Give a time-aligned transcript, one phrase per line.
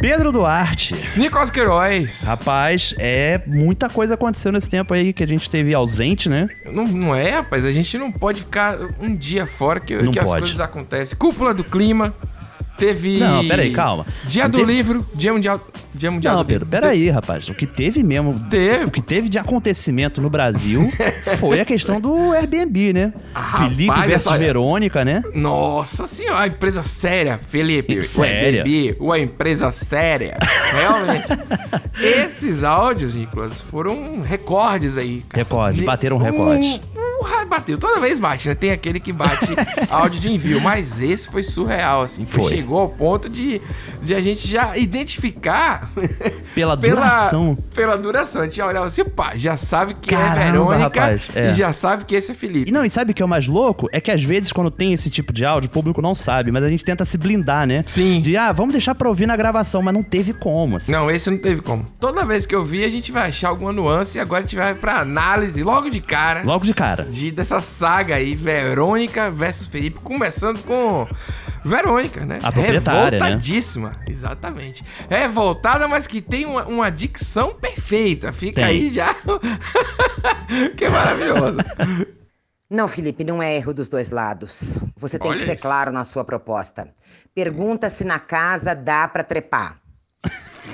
[0.00, 0.94] Pedro Duarte.
[1.16, 2.22] Nicolas Queiroz.
[2.22, 6.46] Rapaz, é muita coisa aconteceu nesse tempo aí que a gente teve ausente, né?
[6.70, 7.64] Não, não é, rapaz?
[7.64, 11.18] A gente não pode ficar um dia fora que, que as coisas acontecem.
[11.18, 12.14] Cúpula do clima.
[12.78, 13.18] Teve.
[13.18, 14.06] Não, peraí, calma.
[14.24, 15.06] Dia Não do teve- livro.
[15.14, 15.60] Dia mundial.
[15.94, 16.80] Dia mundial Não, do Pedro, livro.
[16.80, 17.48] peraí, rapaz.
[17.48, 18.38] O que teve mesmo.
[18.48, 18.84] Teve.
[18.84, 20.92] O que teve de acontecimento no Brasil
[21.40, 23.12] foi a questão do Airbnb, né?
[23.34, 25.22] Ah, Felipe rapaz, versus essa- Verônica, né?
[25.34, 28.00] Nossa senhora, empresa séria, Felipe.
[28.02, 28.62] Séria.
[28.62, 30.36] O Airbnb, uma empresa séria.
[30.72, 31.26] Realmente.
[32.00, 35.22] Esses áudios, Nicolas, foram recordes aí.
[35.28, 35.42] cara.
[35.42, 36.80] Recorde, Ne- bateram recorde.
[36.94, 37.78] Uh, uh, bateu.
[37.78, 38.54] Toda vez bate, né?
[38.54, 39.48] Tem aquele que bate
[39.90, 40.60] áudio de envio.
[40.60, 42.26] Mas esse foi surreal, assim.
[42.26, 42.48] Foi-.
[42.48, 43.60] Chegou ao ponto de,
[44.02, 45.90] de a gente já identificar
[46.54, 47.58] Pela pela duração.
[47.74, 48.42] Pela duração.
[48.42, 51.50] A gente já olhava assim, pá, já sabe que Caramba, é Verônica rapaz, é.
[51.50, 52.70] e já sabe que esse é Felipe.
[52.70, 53.88] E não, e sabe o que é o mais louco?
[53.92, 56.64] É que às vezes, quando tem esse tipo de áudio, o público não sabe, mas
[56.64, 57.84] a gente tenta se blindar, né?
[57.86, 58.20] Sim.
[58.20, 60.92] De, ah, vamos deixar pra ouvir na gravação, mas não teve como, assim.
[60.92, 61.86] Não, esse não teve como.
[62.00, 64.56] Toda vez que eu vi, a gente vai achar alguma nuance e agora a gente
[64.56, 66.42] vai pra análise logo de cara.
[66.44, 67.06] Logo de cara.
[67.08, 71.06] De, dessa saga aí, Verônica versus Felipe, começando com
[71.64, 72.38] Verônica, né?
[72.42, 73.24] A proprietária, né?
[73.24, 74.84] Revoltadíssima, exatamente.
[75.08, 78.32] Revoltada, mas que tem uma, uma dicção perfeita.
[78.32, 78.64] Fica Tem.
[78.64, 79.14] aí já.
[80.76, 81.58] que é maravilhoso.
[82.70, 84.78] Não, Felipe, não é erro dos dois lados.
[84.96, 85.62] Você tem Olha que ser isso.
[85.62, 86.88] claro na sua proposta.
[87.34, 89.78] Pergunta se na casa dá pra trepar.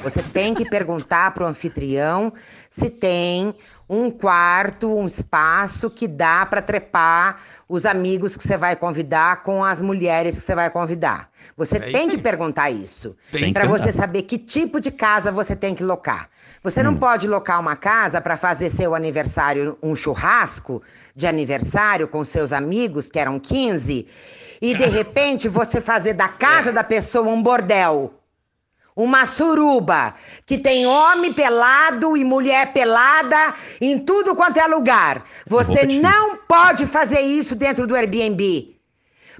[0.02, 2.32] Você tem que perguntar pro anfitrião
[2.70, 3.54] se tem
[3.88, 9.62] um quarto, um espaço que dá pra trepar os amigos que você vai convidar com
[9.64, 11.28] as mulheres que você vai convidar.
[11.56, 13.14] Você É tem que perguntar isso.
[13.30, 13.84] Tem que Pra perguntar.
[13.84, 16.28] você saber que tipo de casa você tem que locar.
[16.62, 16.84] Você Hum.
[16.84, 20.82] não pode locar uma casa para fazer seu aniversário, um churrasco
[21.14, 24.06] de aniversário com seus amigos, que eram 15,
[24.60, 28.12] e de repente você fazer da casa da pessoa um bordel.
[28.96, 30.14] Uma suruba
[30.46, 35.24] que tem homem pelado e mulher pelada em tudo quanto é lugar.
[35.46, 38.76] Você não pode fazer isso dentro do Airbnb.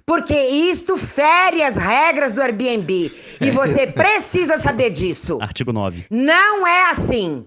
[0.04, 3.12] Porque isto fere as regras do Airbnb.
[3.40, 5.38] E você precisa saber disso.
[5.40, 6.06] Artigo 9.
[6.10, 7.46] Não é assim.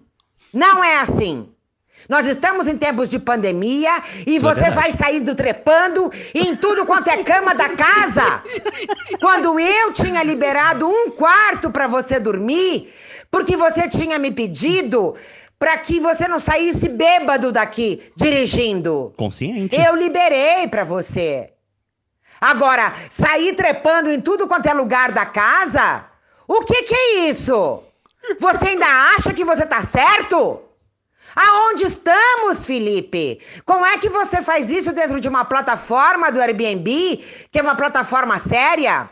[0.53, 1.49] Não é assim.
[2.07, 4.75] Nós estamos em tempos de pandemia e Isso é você verdade.
[4.75, 8.43] vai saindo trepando em tudo quanto é cama da casa.
[9.19, 12.93] Quando eu tinha liberado um quarto para você dormir,
[13.29, 15.15] porque você tinha me pedido
[15.59, 19.13] para que você não saísse bêbado daqui dirigindo.
[19.17, 19.75] Consciente.
[19.75, 21.51] Eu liberei pra você.
[22.39, 26.05] Agora, sair trepando em tudo quanto é lugar da casa?
[26.47, 27.83] O que que é isso?
[28.39, 28.85] Você ainda
[29.15, 30.61] acha que você tá certo?
[31.37, 33.39] Aonde estamos, Felipe?
[33.63, 37.75] Como é que você faz isso dentro de uma plataforma do Airbnb, que é uma
[37.75, 39.07] plataforma séria?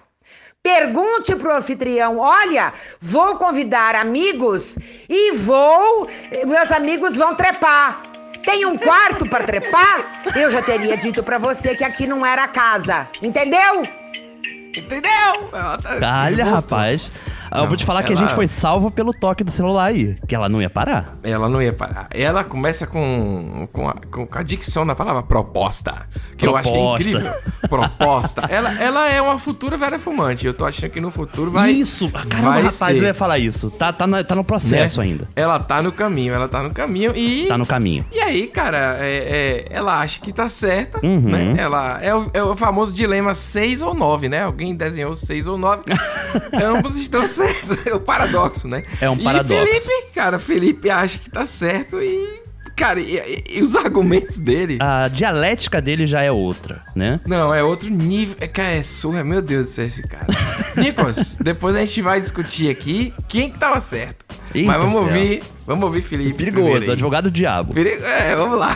[0.64, 4.76] Pergunte pro anfitrião: olha, vou convidar amigos
[5.08, 6.10] e vou.
[6.48, 8.02] Meus amigos vão trepar.
[8.44, 10.24] Tem um quarto para trepar?
[10.36, 13.08] Eu já teria dito pra você que aqui não era a casa.
[13.22, 13.84] Entendeu?
[14.76, 15.50] Entendeu?
[15.52, 17.12] Tá- Olha, rapaz.
[17.52, 19.52] Ah, eu Não, vou te falar que a ela- gente foi salvo pelo toque do
[19.52, 20.18] celular aí.
[20.28, 21.18] Que ela não ia parar.
[21.24, 22.08] Ela não ia parar.
[22.14, 25.94] Ela começa com, com, a, com a dicção da palavra proposta.
[26.38, 27.10] Que eu acho que é Proposta.
[27.10, 27.34] incrível.
[27.70, 28.42] Proposta.
[28.50, 30.46] Ela, ela é uma futura Vera Fumante.
[30.46, 31.72] Eu tô achando que no futuro vai.
[31.72, 32.10] isso!
[32.12, 33.70] Caramba, vai rapaz, ser, eu ia falar isso.
[33.72, 35.08] Tá, tá, no, tá no processo né?
[35.08, 35.28] ainda.
[35.36, 37.48] Ela tá no caminho, ela tá no caminho e.
[37.48, 38.06] Tá no caminho.
[38.12, 41.22] E aí, cara, é- é, ela acha que tá certa, Uhum.
[41.22, 41.56] né?
[41.58, 44.44] Ela é o, é o famoso dilema 6 ou 9, né?
[44.44, 45.84] Alguém desenhou 6 ou 9.
[46.64, 47.86] Ambos estão certos.
[47.88, 48.84] É o paradoxo, né?
[49.00, 49.66] É um e paradoxo.
[49.66, 52.44] Felipe, cara, Felipe acha que tá certo e.
[52.76, 54.80] Cara, e, e- e os argumentos dele.
[54.82, 57.22] A dialética dele já é outra, né?
[57.26, 58.36] Não, é outro nível.
[58.42, 59.24] É, cara, é surra.
[59.24, 60.28] Meu Deus do céu, esse cara.
[60.76, 64.26] Nicolas, depois a gente vai discutir aqui quem que tava certo.
[64.54, 65.42] Eita, Mas vamos ouvir.
[65.66, 66.34] Vamos ouvir Felipe.
[66.34, 67.74] Perigoso, advogado do diabo.
[67.74, 68.76] Perigo- É, vamos lá.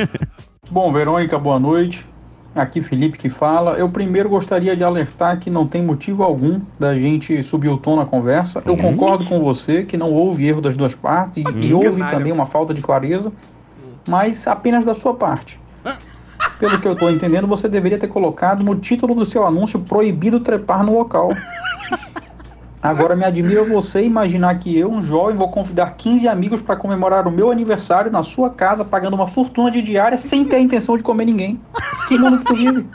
[0.70, 2.06] Bom, Verônica, boa noite.
[2.58, 3.72] Aqui Felipe que fala.
[3.72, 7.96] Eu primeiro gostaria de alertar que não tem motivo algum da gente subir o tom
[7.96, 8.62] na conversa.
[8.66, 12.16] Eu concordo com você que não houve erro das duas partes e, e houve canalha.
[12.16, 13.32] também uma falta de clareza,
[14.06, 15.60] mas apenas da sua parte.
[16.58, 20.40] Pelo que eu estou entendendo, você deveria ter colocado no título do seu anúncio proibido
[20.40, 21.28] trepar no local.
[22.80, 27.26] Agora me admira você imaginar que eu, um jovem, vou convidar 15 amigos para comemorar
[27.26, 30.96] o meu aniversário na sua casa, pagando uma fortuna de diária sem ter a intenção
[30.96, 31.60] de comer ninguém.
[32.06, 32.86] Que mundo que tu vive?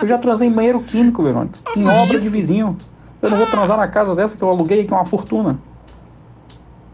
[0.00, 1.58] Eu já transei em banheiro químico, Verônica.
[1.76, 2.76] Em obra de vizinho.
[3.22, 5.58] Eu não vou transar na casa dessa que eu aluguei, que é uma fortuna.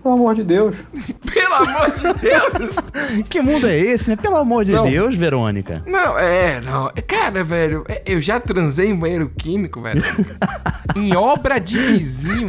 [0.02, 0.84] Pelo amor de Deus.
[1.32, 2.76] Pelo amor de Deus!
[3.28, 4.16] Que mundo é esse, né?
[4.16, 4.84] Pelo amor de Não.
[4.84, 5.82] Deus, Verônica.
[5.86, 6.90] Não, é, não.
[7.06, 10.02] Cara, velho, é, eu já transei em banheiro químico, velho.
[10.96, 12.48] em obra de vizinho.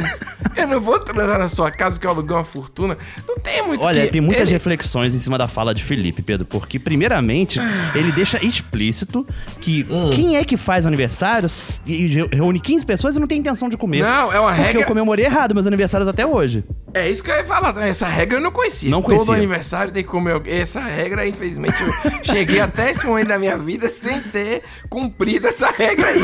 [0.56, 2.96] Eu não vou transar na sua casa que eu aluguei uma fortuna.
[3.26, 4.12] Não tem muito Olha, que...
[4.12, 7.58] tem muitas ele- reflexões em cima da fala de Felipe, Pedro, porque, primeiramente,
[7.94, 9.26] ele deixa explícito
[9.60, 10.10] que Hum.
[10.14, 11.48] quem é que faz aniversário
[11.86, 14.00] e re- reúne 15 pessoas e não tem intenção de comer.
[14.02, 16.64] Não, é uma Porque regra- eu comemorei errado meus aniversários até hoje.
[16.92, 17.76] É isso que eu ia falar.
[17.86, 18.88] Essa regra eu não conhecia.
[18.90, 19.34] Não Todo conhecia.
[19.34, 20.54] aniversário tem que comer alguém.
[20.54, 25.70] Essa regra, infelizmente, eu cheguei até esse momento da minha vida sem ter cumprido essa
[25.70, 26.20] regra aí.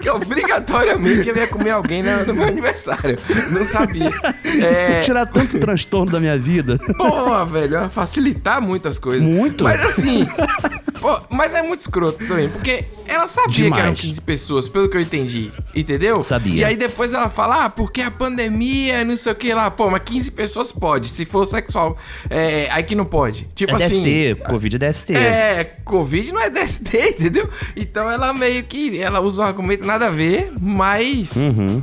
[0.00, 3.18] que obrigatoriamente eu ia comer alguém no, no meu aniversário.
[3.50, 4.10] Não sabia.
[4.44, 6.78] Isso É, tira tanto transtorno da minha vida.
[6.96, 9.22] Pô, velho, ia facilitar muitas coisas.
[9.22, 9.64] Muito.
[9.64, 10.26] Mas assim.
[11.00, 13.74] pô, mas é muito escroto também, porque ela sabia Demais.
[13.74, 15.50] que eram 15 pessoas, pelo que eu entendi.
[15.74, 16.22] Entendeu?
[16.24, 16.60] Sabia.
[16.60, 19.70] E aí depois ela fala, ah, porque a pandemia, não sei o que lá.
[19.70, 21.08] Pô, mas 15 pessoas pode.
[21.08, 21.96] Se for sexual,
[22.28, 23.48] é, aí que não pode.
[23.54, 24.02] Tipo É assim.
[24.02, 25.12] DST, Covid é DST.
[25.14, 27.48] É, Covid não é DST, entendeu?
[27.76, 29.00] Então ela meio que.
[29.00, 31.36] Ela usa um argumento nada a ver, mas.
[31.36, 31.82] Uhum.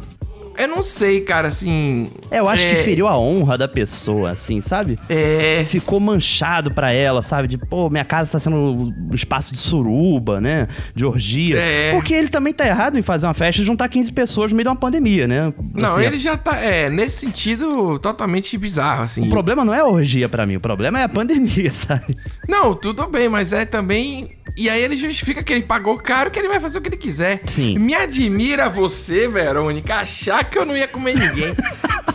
[0.57, 2.07] Eu não sei, cara, assim.
[2.31, 4.97] É, eu acho é, que feriu a honra da pessoa, assim, sabe?
[5.07, 5.65] É.
[5.67, 7.47] Ficou manchado pra ela, sabe?
[7.47, 10.67] De, pô, minha casa tá sendo um espaço de suruba, né?
[10.95, 11.57] De orgia.
[11.57, 11.91] É.
[11.91, 14.65] Porque ele também tá errado em fazer uma festa e juntar 15 pessoas no meio
[14.65, 15.53] de uma pandemia, né?
[15.75, 16.57] Não, Assim, ele já tá.
[16.59, 19.25] É, nesse sentido, totalmente bizarro, assim.
[19.25, 22.15] O problema não é a orgia pra mim, o problema é a pandemia, sabe?
[22.47, 24.27] Não, tudo bem, mas é também.
[24.55, 26.97] E aí ele justifica que ele pagou caro, que ele vai fazer o que ele
[26.97, 27.41] quiser.
[27.45, 27.77] Sim.
[27.77, 31.53] Me admira você, Verônica, achar que eu não ia comer ninguém.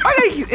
[0.04, 0.46] Olha aí,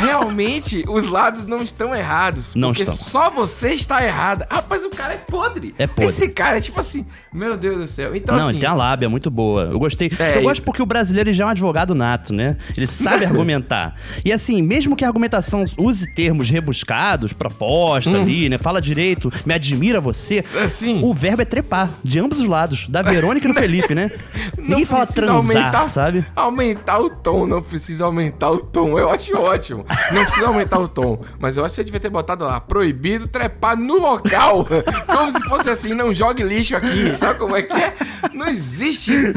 [0.00, 2.54] realmente os lados não estão errados.
[2.54, 2.96] Não porque estão.
[2.96, 4.46] só você está errada.
[4.50, 5.74] Rapaz, o cara é podre.
[5.78, 6.06] É podre.
[6.06, 8.14] Esse cara é tipo assim, meu Deus do céu.
[8.14, 8.52] Então, não, assim.
[8.52, 9.64] ele tem uma lábia muito boa.
[9.64, 10.10] Eu gostei.
[10.18, 10.42] É, eu isso.
[10.42, 12.56] gosto porque o brasileiro já é um advogado nato, né?
[12.76, 13.94] Ele sabe argumentar.
[14.24, 18.22] E assim, mesmo que a argumentação use termos rebuscados, proposta Hum.
[18.22, 18.58] ali, né?
[18.58, 20.44] Fala direito, me admira você.
[20.64, 21.00] Assim.
[21.02, 22.88] O verbo é trepar, de ambos os lados.
[22.88, 24.10] Da Verônica e do Felipe, né?
[24.58, 26.24] Ninguém fala transar, sabe?
[26.34, 28.98] Aumentar o tom, não precisa aumentar o tom.
[28.98, 29.84] Eu acho ótimo.
[30.12, 31.24] Não precisa aumentar o tom.
[31.38, 34.66] Mas eu acho que você devia ter botado lá, proibido trepar no local.
[35.06, 37.16] Como se fosse assim, não jogue lixo aqui.
[37.16, 37.94] Sabe como é que é?
[38.32, 39.32] Não existe isso.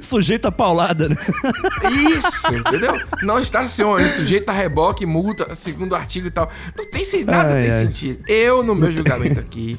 [0.00, 1.16] Sujeito a paulada, né?
[2.16, 2.94] Isso, entendeu?
[3.22, 6.50] Não estacione, sujeito a reboque, multa, segundo artigo e tal.
[6.76, 7.78] Não tem nada Ai, tem ai.
[7.78, 8.24] sentido.
[8.26, 9.78] Eu, no meu julgamento aqui,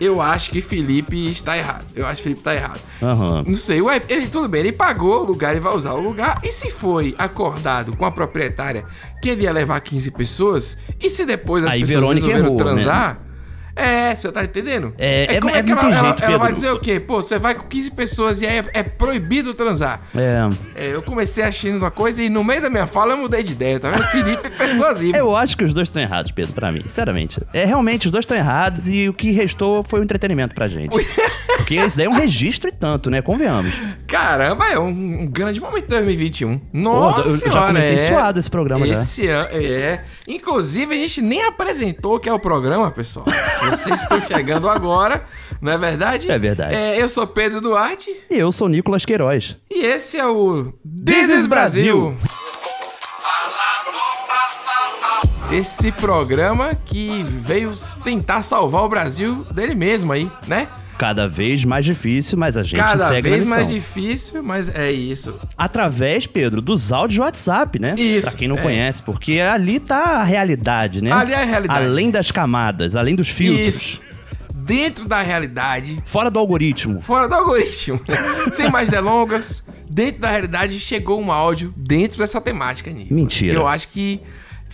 [0.00, 1.84] eu acho que Felipe está errado.
[1.94, 2.80] Eu acho que Felipe está errado.
[3.02, 3.44] Aham.
[3.46, 6.40] Não sei, ué, ele tudo bem, ele pagou o lugar, ele vai usar o lugar.
[6.42, 8.84] E se foi acordado com a proprietária
[9.22, 12.74] que ele ia levar 15 pessoas, e se depois as Aí pessoas Verônica resolveram errou,
[12.74, 13.16] né?
[13.76, 14.94] É, você tá entendendo?
[14.98, 17.00] É, é- como é que ela, muito ela- jeito, ela vai dizer o quê?
[17.00, 20.00] Pô, você vai com 15 pessoas e aí é, é proibido transar.
[20.14, 20.48] É.
[20.74, 23.52] É, eu comecei achando uma coisa e no meio da minha fala eu mudei de
[23.52, 24.04] ideia, tá vendo?
[24.04, 25.16] Felipe é persuasivo.
[25.16, 27.40] Eu acho que os dois estão errados, Pedro, pra mim, sinceramente.
[27.52, 30.94] É, realmente, os dois estão errados e o que restou foi o entretenimento pra gente.
[31.56, 33.22] Porque isso daí é um registro e tanto, né?
[33.22, 33.74] Convenhamos.
[34.06, 36.60] Caramba, é um, um grande momento de 2021.
[36.72, 37.98] Nossa eu já comecei é.
[37.98, 38.92] suado esse programa já.
[38.92, 40.04] Esse ano, é.
[40.28, 43.26] Inclusive, a gente nem apresentou o que é o programa, pessoal.
[43.70, 45.24] Vocês estão chegando agora,
[45.60, 46.30] não é verdade?
[46.30, 46.74] É verdade.
[46.74, 49.56] É, eu sou Pedro Duarte E eu sou Nicolas Queiroz.
[49.70, 50.72] e esse é o
[51.04, 52.16] This is Brasil.
[55.50, 57.72] Esse programa que veio
[58.02, 60.66] tentar salvar o Brasil dele mesmo aí, né?
[60.98, 65.38] Cada vez mais difícil, mas a gente Cada segue vez mais difícil, mas é isso.
[65.58, 67.94] Através, Pedro, dos áudios WhatsApp, né?
[67.98, 68.60] Isso, Pra quem não é.
[68.62, 71.10] conhece, porque ali tá a realidade, né?
[71.12, 71.84] Ali é a realidade.
[71.84, 73.66] Além das camadas, além dos filtros.
[73.74, 74.00] Isso.
[74.54, 76.98] Dentro da realidade, Fora do algoritmo.
[77.00, 78.00] fora do algoritmo.
[78.52, 83.10] Sem mais delongas, dentro da realidade chegou um áudio dentro dessa temática, Nicolas.
[83.10, 83.54] Mentira.
[83.58, 84.20] Eu acho que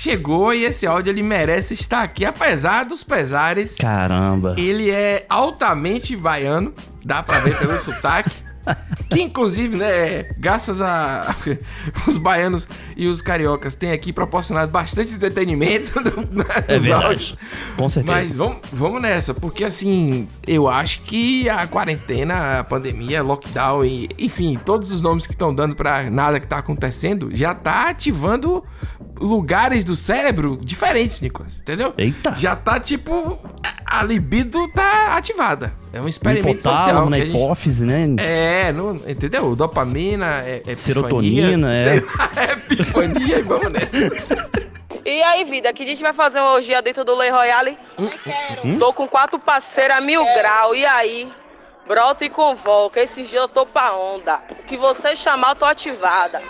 [0.00, 3.74] chegou e esse áudio ele merece estar aqui, apesar dos pesares.
[3.76, 4.54] Caramba.
[4.56, 6.72] Ele é altamente baiano,
[7.04, 8.48] dá pra ver pelo sotaque.
[9.08, 11.34] Que inclusive, né, graças a
[12.06, 16.92] os baianos e os cariocas têm aqui proporcionado bastante entretenimento do- É nos verdade.
[17.04, 17.36] áudios.
[17.76, 18.16] Com certeza.
[18.18, 24.08] Mas vamos, vamos nessa, porque assim, eu acho que a quarentena, a pandemia, lockdown e,
[24.18, 28.62] enfim, todos os nomes que estão dando pra nada que tá acontecendo, já tá ativando
[29.20, 31.92] lugares do cérebro diferentes, Nicolas, entendeu?
[31.96, 32.34] Eita.
[32.36, 33.38] Já tá tipo,
[33.84, 35.74] a libido tá ativada.
[35.92, 37.36] É um experimento social Hipotálamo, na a gente...
[37.36, 38.06] hipófise, né?
[38.18, 39.54] É, não, entendeu?
[39.54, 42.00] Dopamina, é, epifania, Serotonina, é.
[42.00, 44.50] lá, epifania e vamos nessa.
[45.04, 47.76] E aí, vida, que a gente vai fazer uma orgia dentro do Lei Royale?
[48.78, 51.30] Tô com quatro parceiras a mil grau, e aí?
[51.86, 54.38] Brota e convoca, esse dia eu tô pra onda.
[54.50, 56.40] O que você chamar, eu tô ativada.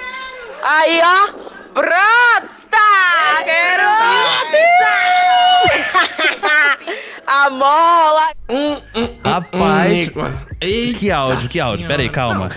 [0.63, 2.81] Aí, ó, brota!
[7.27, 8.31] A mola.
[9.25, 10.35] Rapaz, Nicolas.
[10.61, 11.87] Eita que áudio, que áudio.
[11.87, 12.51] Pera aí, calma.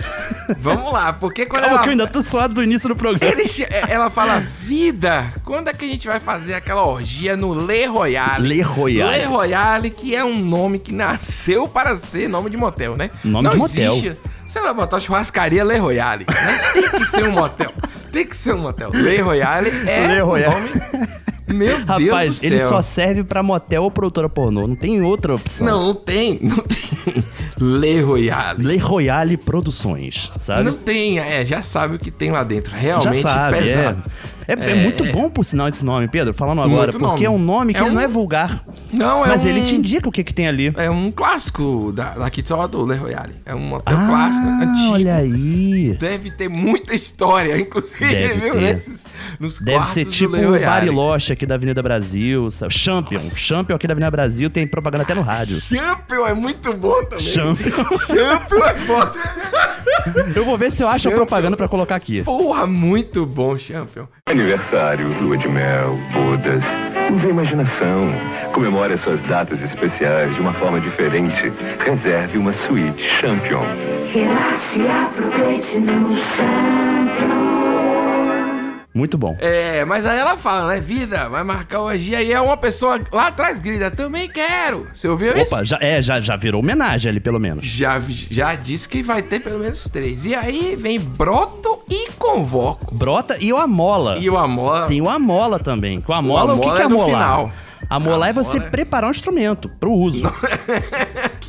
[0.48, 2.96] Não, vamos lá, porque quando Calma ela, que eu ainda tô suado do início do
[2.96, 3.32] programa.
[3.32, 7.54] ele che- ela fala, vida, quando é que a gente vai fazer aquela orgia no
[7.54, 8.48] Le Royale?
[8.48, 9.18] Le Royale.
[9.18, 13.10] Le Royale, que é um nome que nasceu para ser nome de motel, né?
[13.22, 13.92] Nome Não de motel.
[13.92, 14.16] existe.
[14.46, 16.58] Você vai botar churrascaria Le Royale, né?
[16.72, 17.72] Tem que ser um motel.
[18.14, 18.90] Tem que ser um motel.
[18.94, 20.54] Le Royale é Le Royale.
[20.54, 21.08] nome...
[21.46, 24.66] Meu Deus do Rapaz, ele só serve pra motel ou produtora pornô.
[24.66, 25.66] Não tem outra opção.
[25.66, 27.24] Não, não tem, não tem.
[27.60, 28.64] Le Royale.
[28.64, 30.64] Le Royale Produções, sabe?
[30.64, 32.74] Não tem, é, já sabe o que tem lá dentro.
[32.76, 34.02] Realmente Já sabe, pesado.
[34.08, 34.34] é.
[34.46, 37.24] É, é muito bom por sinal esse nome, Pedro, falando agora, Muito porque nome.
[37.24, 38.62] é um nome que É ele não um- é vulgar.
[38.92, 39.48] Não, é mas um...
[39.48, 40.70] ele te indica o que, que tem ali.
[40.76, 43.34] É um clássico da, daqui de Salvador, Le Royale.
[43.46, 44.92] É um motel ah, clássico, antigo.
[44.92, 45.96] olha aí.
[45.98, 48.52] Deve ter muita história, inclusive, Deve viu?
[48.54, 48.60] ter.
[48.60, 49.06] Nesses,
[49.38, 50.58] nos Deve ser tipo o.
[50.58, 52.72] Bariloche aqui da Avenida Brasil, sabe?
[52.74, 53.18] Champion.
[53.18, 53.38] Nossa.
[53.38, 55.56] Champion aqui da Avenida Brasil tem propaganda até no rádio.
[55.60, 57.20] Champion é muito bom também.
[57.24, 57.84] Champion.
[58.06, 59.12] Champion é foda.
[60.34, 61.16] Eu vou ver se eu acho a Champion.
[61.16, 62.22] propaganda pra colocar aqui.
[62.22, 64.06] Porra, muito bom, Champion.
[64.28, 66.62] Aniversário, lua de mel, bodas.
[67.10, 68.12] Use a imaginação.
[68.52, 71.52] Comemore as suas datas especiais de uma forma diferente.
[71.84, 73.62] Reserve uma suíte Champion.
[74.12, 76.16] Relaxe e aproveite no
[78.94, 79.36] Muito bom.
[79.40, 80.80] É, mas aí ela fala, né?
[80.80, 82.14] Vida, vai marcar hoje.
[82.14, 84.86] Aí é uma pessoa lá atrás grita, também quero.
[84.94, 85.52] Você ouviu isso?
[85.52, 87.66] Opa, já, é, já, já virou homenagem ali, pelo menos.
[87.66, 90.24] Já, já disse que vai ter pelo menos três.
[90.24, 92.94] E aí vem Broto e Convoco.
[92.94, 94.16] Brota e o Amola.
[94.20, 94.86] E o Amor.
[94.86, 96.00] Tem o Amola também.
[96.00, 97.52] Com o Amola, o, que, Amola que é é amolar?
[97.90, 100.22] Amolar é você Amola é- preparar um instrumento pro uso.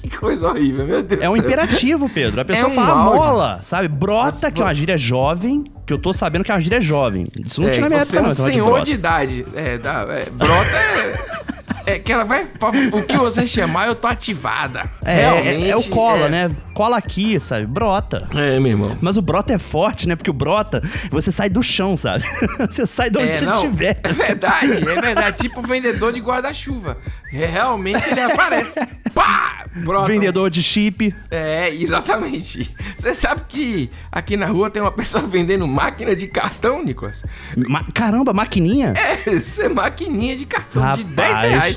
[0.08, 2.42] que coisa horrível, meu Deus É um imperativo, Pedro.
[2.42, 3.20] A pessoa um fala áudio.
[3.20, 3.88] mola, sabe?
[3.88, 7.26] Brota, que é uma gíria jovem, que eu tô sabendo que é uma gíria jovem.
[7.46, 8.28] Isso não É, tinha na minha época, é não.
[8.28, 9.46] um esse negócio de senhor de idade.
[9.56, 11.36] É, dá, é, brota é...
[11.86, 12.48] É que ela vai...
[12.92, 14.90] O que você chamar, eu tô ativada.
[15.06, 16.30] É, é, é o cola, é.
[16.30, 16.56] né?
[16.74, 17.66] Cola aqui, sabe?
[17.66, 18.28] Brota.
[18.34, 18.98] É, meu irmão.
[19.02, 20.16] Mas o brota é forte, né?
[20.16, 22.24] Porque o brota, você sai do chão, sabe?
[22.60, 24.00] você sai de onde É, você estiver.
[24.04, 25.38] é verdade, é verdade.
[25.38, 26.98] Tipo vendedor de guarda-chuva.
[27.32, 28.80] É, realmente ele aparece.
[29.14, 29.66] Pá!
[29.78, 30.08] Brota.
[30.08, 31.14] Vendedor de chip.
[31.30, 32.74] É, exatamente.
[32.98, 37.24] Você sabe que aqui na rua tem uma pessoa vendendo máquina de cartão, Nicolas?
[37.68, 38.94] Ma- Caramba, maquininha?
[38.96, 41.50] É, isso é maquininha de cartão de 10 Rapaz.
[41.52, 41.75] reais.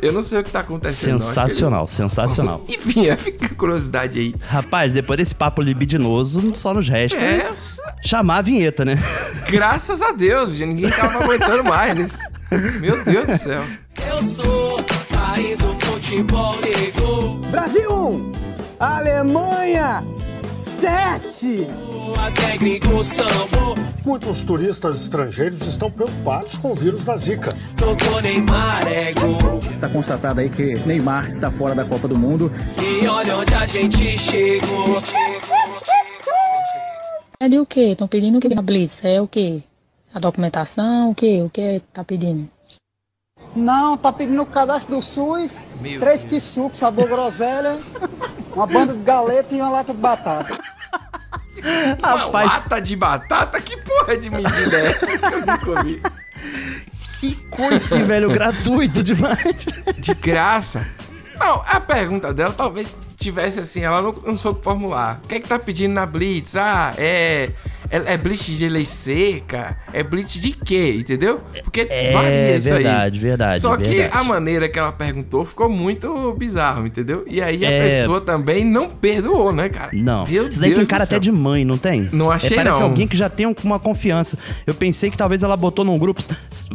[0.00, 1.20] Eu não sei o que tá acontecendo.
[1.20, 2.62] Sensacional, sensacional.
[2.68, 4.34] ele- Enfim, é, fica a curiosidade aí.
[4.46, 7.50] Rapaz, depois desse papo libidinoso, só nos resta É,
[8.04, 8.98] chamar a vinheta, né?
[9.50, 11.96] graças a Deus, ninguém tava aguentando mais.
[11.96, 12.18] Né?
[12.80, 13.62] Meu Deus do céu.
[14.08, 14.82] Eu sou
[15.12, 17.34] país do futebol negro.
[17.50, 18.32] Brasil 1,
[18.78, 20.02] Alemanha
[20.80, 21.66] 7.
[24.04, 27.50] Muitos turistas estrangeiros estão preocupados com o vírus da Zika.
[28.86, 29.10] É.
[29.72, 32.50] Está constatado aí que Neymar está fora da Copa do Mundo.
[32.82, 35.00] E olha onde a gente chegou.
[37.38, 37.92] Pede o quê?
[37.92, 38.98] Estão pedindo o quê na Blitz?
[39.02, 39.62] É o quê?
[40.12, 41.10] A documentação?
[41.10, 41.42] O quê?
[41.42, 42.48] O que tá pedindo?
[43.54, 47.80] Não, tá pedindo o cadastro do SUS, Meu três que suco, sabor groselha,
[48.54, 50.58] uma banda de galeta e uma lata de batata.
[51.98, 52.52] Uma Rapaz.
[52.52, 53.60] lata de batata?
[53.60, 56.00] Que porra de medida é essa que eu ouvi?
[57.20, 59.56] Que coisa, velho, gratuito demais.
[59.98, 60.86] De graça?
[61.38, 65.20] Não, a pergunta dela talvez tivesse assim, ela não, não soube formular.
[65.24, 66.56] O que é que tá pedindo na Blitz?
[66.56, 67.50] Ah, é.
[67.90, 69.76] É, é Blitz de lei seca?
[69.92, 70.96] É Blitz de quê?
[70.98, 71.40] Entendeu?
[71.64, 72.74] Porque É, varia isso aí.
[72.74, 74.16] verdade, verdade, Só que verdade.
[74.16, 77.24] a maneira que ela perguntou ficou muito bizarro, entendeu?
[77.28, 77.88] E aí a É.
[78.00, 79.90] pessoa também não perdoou, né, cara?
[79.92, 80.26] Não.
[80.26, 82.08] Meu Isso daí Deus tem cara até de mãe, não tem?
[82.12, 82.86] Não achei, é, Parece não.
[82.86, 84.38] alguém que já tem um- uma confiança.
[84.66, 86.22] Eu pensei que talvez ela botou num grupo.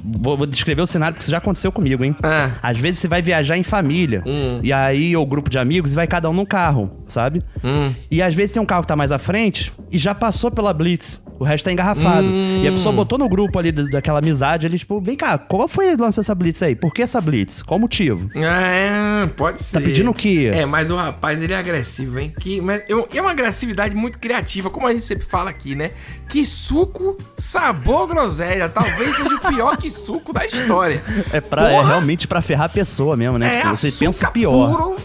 [0.04, 2.16] Vou, vou descrever o cenário, porque isso já aconteceu comigo, hein?
[2.24, 2.52] Ah.
[2.62, 4.22] Às vezes você vai viajar em família.
[4.26, 4.60] Hum.
[4.64, 7.42] E aí, ou grupo de amigos, e vai cada um num carro, sabe?
[7.64, 7.94] Hum.
[8.12, 10.74] E às vezes tem um carro que tá mais à frente e já passou pela
[10.74, 11.05] Blitz.
[11.38, 12.28] O resto tá engarrafado.
[12.28, 12.62] Hum.
[12.64, 15.68] E a pessoa botou no grupo ali da- daquela amizade ali, tipo, vem cá, qual
[15.68, 16.76] foi o lance dessa Blitz aí?
[16.76, 17.62] Por que essa Blitz?
[17.62, 18.30] Qual o motivo?
[18.36, 19.80] É, pode ser.
[19.80, 20.52] Tá pedindo o quê?
[20.54, 22.34] É, mas o rapaz, ele é agressivo, hein?
[22.40, 25.92] Que, mas, eu- é uma agressividade muito criativa, como a gente sempre fala aqui, né?
[26.30, 28.70] Que suco, sabor groselha.
[28.70, 31.04] Talvez seja o pior que suco da história.
[31.32, 33.60] É, pra, é realmente pra ferrar a pessoa mesmo, né?
[33.62, 34.70] É você pensa o pior.
[34.70, 34.96] puro.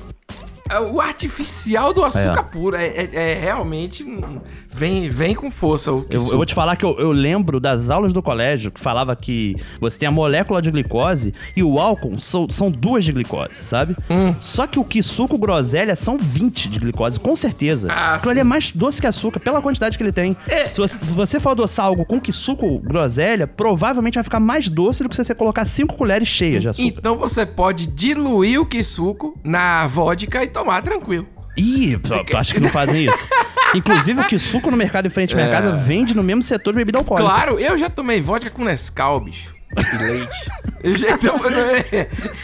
[0.70, 2.42] É o artificial do açúcar É.
[2.42, 2.76] puro.
[2.76, 4.04] É, é- é realmente.
[4.72, 6.32] Vem, vem com força o Eu, Kisuko.
[6.32, 9.56] eu vou te falar que eu, eu lembro das aulas do colégio que falava que
[9.80, 13.96] você tem a molécula de glicose e o álcool são, são duas de glicose, sabe?
[14.08, 14.34] Hum.
[14.38, 17.88] Só que o que suco groselha são 20 de glicose, com certeza.
[17.90, 20.36] Ah, Aquilo ali é mais doce que açúcar, pela quantidade que ele tem.
[20.46, 20.66] É.
[20.68, 25.02] Se você, você for adoçar algo com que suco groselha, provavelmente vai ficar mais doce
[25.02, 26.86] do que se você colocar 5 colheres cheias de açúcar.
[26.98, 31.26] Então você pode diluir o Kisuko na vodka e tomar tranquilo.
[31.56, 33.26] Ih, pô, acho que não fazem isso.
[33.74, 35.52] Inclusive, o que suco no mercado em frente à minha É.
[35.52, 37.28] casa vende no mesmo setor de bebida alcoólica.
[37.28, 39.52] Claro, eu já tomei vodka com Nescau, bicho.
[39.76, 40.28] E leite.
[40.82, 41.34] Eu já então,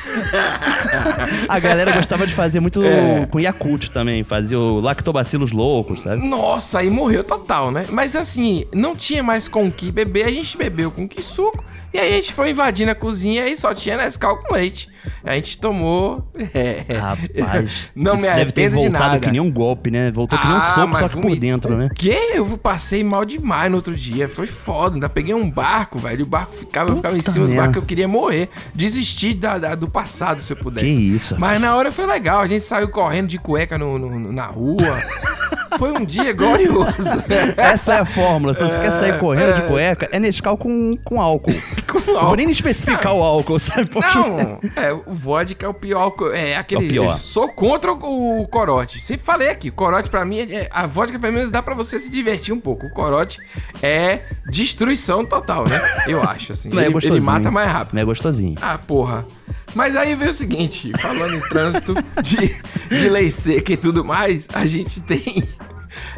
[1.49, 3.27] A galera gostava de fazer muito É.
[3.31, 6.27] com Yakult também, fazia o lactobacilos loucos, sabe?
[6.29, 7.85] Nossa, aí morreu total, né?
[7.91, 11.65] Mas assim, não tinha mais com o que beber, a gente bebeu com que suco.
[11.93, 14.89] E aí a gente foi invadindo a cozinha e só tinha Nescau com leite.
[15.25, 16.31] A gente tomou.
[16.53, 19.19] É, Rapaz, não isso me deve ter arrependo de voltado nada.
[19.21, 20.11] que nem um golpe, né?
[20.11, 21.87] Voltou que nem um Ah, soco, só que por dentro, né?
[21.87, 22.17] O quê?
[22.35, 24.29] Eu passei mal demais no outro dia.
[24.29, 24.97] Foi foda.
[24.97, 26.25] Ainda peguei um barco, velho.
[26.25, 27.63] O barco ficava, eu ficava em cima do merda.
[27.63, 27.79] barco.
[27.79, 28.49] Eu queria morrer.
[28.75, 30.87] Desistir da, da- do passado, se eu pudesse.
[30.87, 32.41] Que isso, Mas na hora foi legal.
[32.41, 34.77] A gente saiu correndo de cueca no, no- no- na rua.
[35.79, 37.25] foi um dia glorioso.
[37.57, 38.55] Essa é a fórmula.
[38.55, 41.53] Se você quer sair correndo de cueca, é Nescau com, com álcool.
[42.07, 43.89] Eu vou nem especificar o álcool, sabe?
[43.91, 44.15] Porque...
[44.19, 46.01] Não, é, o vodka é o pior.
[46.03, 46.87] álcool- É aquele.
[46.87, 47.17] É pior.
[47.19, 49.01] sou contra o, o corote.
[49.01, 52.11] Sempre falei aqui, corote pra mim, é, a vodka pelo menos dá pra você se
[52.11, 52.87] divertir um pouco.
[52.87, 53.39] O corote
[53.83, 55.81] é destruição total, né?
[56.07, 56.69] Eu acho, assim.
[56.69, 57.23] Não é ele, ele gostosinho.
[57.25, 57.95] mata mais rápido.
[57.95, 58.55] Não é gostosinho.
[58.61, 59.27] Ah, porra.
[59.75, 62.57] Mas aí veio o seguinte, falando em trânsito de,
[62.89, 65.43] de lei seca e tudo mais, a gente tem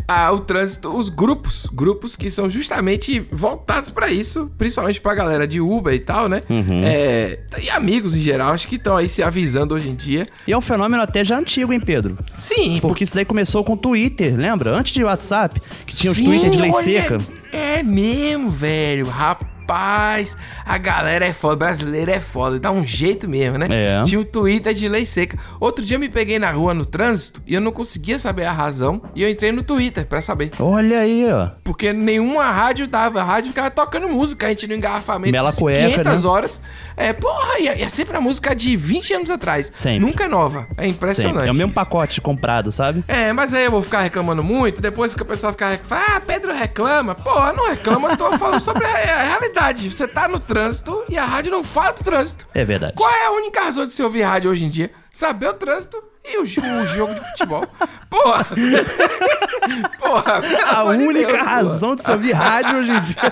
[0.06, 5.46] ah, o trânsito, os grupos, grupos que são justamente voltados pra isso, principalmente pra galera
[5.46, 6.42] de Uber e tal, né?
[6.48, 6.82] Uhum.
[6.84, 10.26] É, e amigos em geral, acho que estão aí se avisando hoje em dia.
[10.46, 12.18] E é um fenômeno até já antigo, hein, Pedro?
[12.38, 14.76] Sim, Porque isso daí começou com o Twitter, lembra?
[14.76, 17.18] Antes de WhatsApp, que tinha os Sim, Twitter de lei olha, seca.
[17.52, 19.06] É mesmo, velho.
[19.06, 23.66] Rapaz, a galera é foda, brasileiro é foda, dá um jeito mesmo, né?
[23.70, 24.02] É.
[24.04, 25.38] Tinha o Twitter de lei seca.
[25.60, 28.52] Outro dia eu me peguei na rua no trânsito e eu não conseguia saber a
[28.52, 29.02] razão.
[29.14, 30.52] E eu entrei no Twitter pra saber.
[30.58, 31.50] Olha aí, ó.
[31.62, 33.20] Porque nenhuma rádio dava.
[33.20, 34.46] A rádio ficava tocando música.
[34.46, 36.30] A gente no engarrafamento Mela cueca, 500 né?
[36.30, 36.60] horas.
[36.96, 39.70] É, porra, e é, é sempre a música de 20 anos atrás.
[39.74, 40.06] Sempre.
[40.06, 40.66] Nunca é nova.
[40.76, 41.34] É impressionante.
[41.34, 41.48] Sempre.
[41.48, 43.04] É o mesmo pacote comprado, sabe?
[43.06, 46.20] É, mas aí eu vou ficar reclamando muito, depois que o pessoal ficar reclamando, ah,
[46.20, 47.14] Pedro reclama.
[47.14, 49.24] Porra, não reclama, eu tô falando sobre a, a
[49.58, 49.90] realidade.
[49.90, 52.46] Você tá no trânsito e a rádio não fala do trânsito.
[52.54, 52.94] É verdade.
[52.94, 54.90] Qual é a única razão de se ouvir rádio hoje em dia?
[55.10, 57.66] Saber o trânsito e o, o jogo de futebol.
[58.08, 58.46] Porra!
[59.98, 60.40] porra!
[60.74, 61.50] A única Deus, porra.
[61.50, 63.22] razão de se ouvir rádio hoje em dia.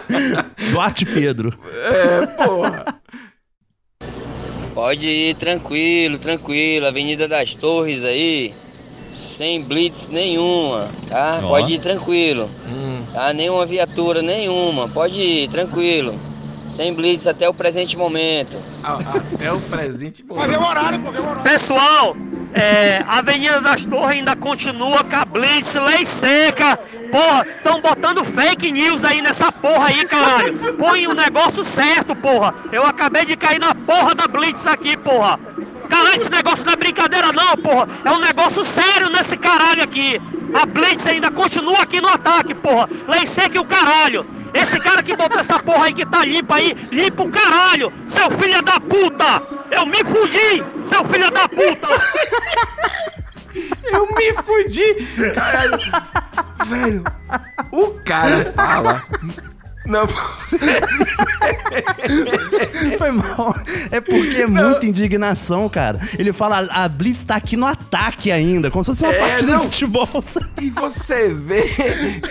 [0.70, 1.59] Duarte Pedro.
[1.72, 2.85] É, porra.
[4.74, 6.87] Pode ir tranquilo, tranquilo.
[6.87, 8.55] Avenida das Torres aí,
[9.16, 11.40] sem blitz nenhuma, tá?
[11.42, 11.48] Ó.
[11.48, 12.50] Pode ir tranquilo.
[12.66, 13.05] Hum.
[13.12, 13.33] Tá?
[13.33, 14.88] Nenhuma viatura, nenhuma.
[14.88, 16.18] Pode ir tranquilo.
[16.74, 18.59] Sem blitz até o presente momento.
[18.83, 20.46] Até o presente momento.
[20.46, 21.42] Mas é o horário, pô, é o horário.
[21.42, 22.14] Pessoal,
[22.52, 26.79] é, a Avenida das Torres ainda continua com a Blitz, lei seca.
[27.11, 30.74] Porra, estão botando fake news aí nessa porra aí, caralho.
[30.79, 32.55] Põe o negócio certo, porra.
[32.70, 35.38] Eu acabei de cair na porra da Blitz aqui, porra.
[35.88, 37.88] Caralho, esse negócio não é brincadeira não, porra.
[38.05, 40.20] É um negócio sério nesse caralho aqui.
[40.55, 42.88] A Blitz ainda continua aqui no ataque, porra.
[43.09, 44.27] Lei seca e o caralho.
[44.55, 48.31] Esse cara que botou essa porra aí que tá limpa aí, limpa o caralho, seu
[48.31, 49.42] filho da puta!
[49.70, 51.88] Eu me fudi, seu filho da puta!
[53.85, 55.33] Eu me fudi!
[55.35, 55.79] Caralho!
[56.66, 57.05] Velho,
[57.70, 59.03] o cara fala.
[59.88, 60.59] Não, você
[62.99, 63.55] Foi mal.
[63.90, 66.01] É porque é muita indignação, cara.
[66.18, 69.53] Ele fala, a Blitz tá aqui no ataque ainda, como se fosse uma É, partida
[69.53, 69.59] não.
[69.61, 70.09] de futebol.
[70.61, 71.62] E você vê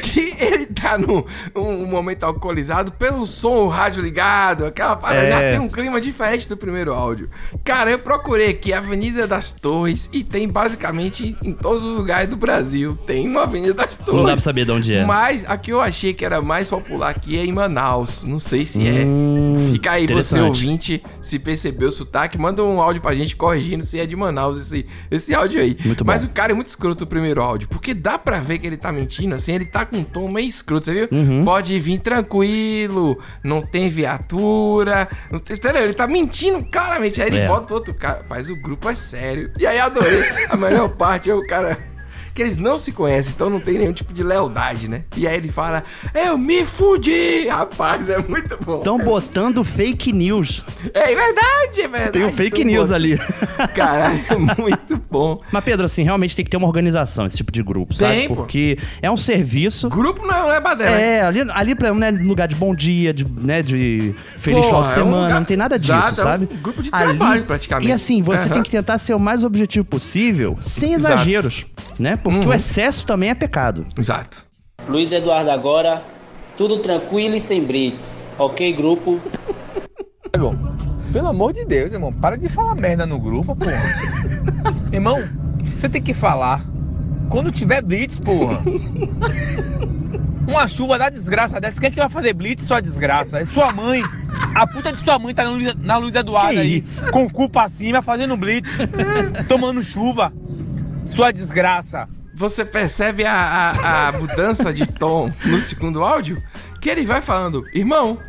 [0.01, 1.23] que ele tá num
[1.55, 5.25] um momento alcoolizado pelo som, o rádio ligado, aquela parada.
[5.25, 5.29] É.
[5.29, 7.29] Já tem um clima diferente do primeiro áudio.
[7.63, 12.29] Cara, eu procurei aqui a Avenida das Torres e tem basicamente em todos os lugares
[12.29, 12.97] do Brasil.
[13.05, 14.19] Tem uma Avenida das Torres.
[14.19, 15.05] Não dá pra saber de onde é.
[15.05, 18.23] Mas a que eu achei que era mais popular aqui é em Manaus.
[18.23, 19.71] Não sei se Hum, é.
[19.71, 23.99] Fica aí, você ouvinte, se percebeu o sotaque, manda um áudio pra gente corrigindo se
[23.99, 25.77] é de Manaus esse, esse áudio aí.
[25.85, 26.29] Muito Mas bom.
[26.31, 28.91] o cara é muito escroto o primeiro áudio, porque dá pra ver que ele tá
[28.91, 31.07] mentindo, assim, ele tá com um tom meio escroto, você viu?
[31.11, 31.43] Uhum.
[31.45, 35.55] Pode vir tranquilo, não tem viatura, não tem?
[35.81, 37.47] Ele tá mentindo claramente, aí ele É.
[37.47, 39.51] bota outro cara, mas o grupo é sério.
[39.59, 41.77] E aí adorei, a melhor parte é o cara
[42.35, 45.03] que eles não se conhecem, então não tem nenhum tipo de lealdade, né?
[45.15, 47.47] E aí ele fala, eu me fudi!
[47.47, 48.79] Rapaz, é muito bom.
[48.79, 50.63] Estão botando fake news.
[50.93, 52.11] É verdade, é verdade.
[52.11, 52.95] Tem um fake news bom.
[52.95, 53.17] ali.
[53.73, 55.39] Caralho, é muito bom.
[55.51, 58.27] Mas, Pedro, assim, realmente tem que ter uma organização, esse tipo de grupo, sabe?
[58.27, 58.35] Pô.
[58.35, 59.87] Porque é um serviço.
[59.87, 60.97] Grupo não é baderna.
[60.99, 64.89] É, ali, ali pra, né, lugar de bom dia, de, né, de feliz final de
[64.89, 66.49] é um semana, lugar- não tem nada disso, Exato, é um sabe?
[66.61, 67.87] grupo de Ali- trabalho, praticamente.
[67.87, 68.55] E assim, você Aham.
[68.55, 71.13] tem que tentar ser o mais objetivo possível, sem Exato.
[71.13, 71.65] exageros,
[71.97, 72.17] né?
[72.25, 72.47] Porque Uhum.
[72.47, 73.85] o excesso também é pecado.
[73.95, 74.47] Exato.
[74.89, 76.03] Luiz Eduardo agora,
[76.57, 78.27] tudo tranquilo e sem blitz.
[78.39, 79.21] Ok, grupo?
[81.13, 83.71] Pelo amor de Deus, irmão, para de falar merda no grupo, porra.
[84.91, 85.19] irmão,
[85.79, 86.65] você tem que falar
[87.29, 88.57] quando tiver blitz, porra.
[90.47, 93.39] Uma chuva da desgraça dessa, quem é que vai fazer blitz, sua desgraça?
[93.39, 94.01] É sua mãe.
[94.55, 97.09] A puta de sua mãe tá na Luiz, na Luiz Eduardo Que aí, isso?
[97.11, 98.79] com o cu pra cima, fazendo blitz,
[99.47, 100.33] tomando chuva.
[101.05, 102.07] Sua desgraça.
[102.33, 106.41] Você percebe a, a, a mudança de tom no segundo áudio?
[106.81, 108.19] Que ele vai falando, irmão,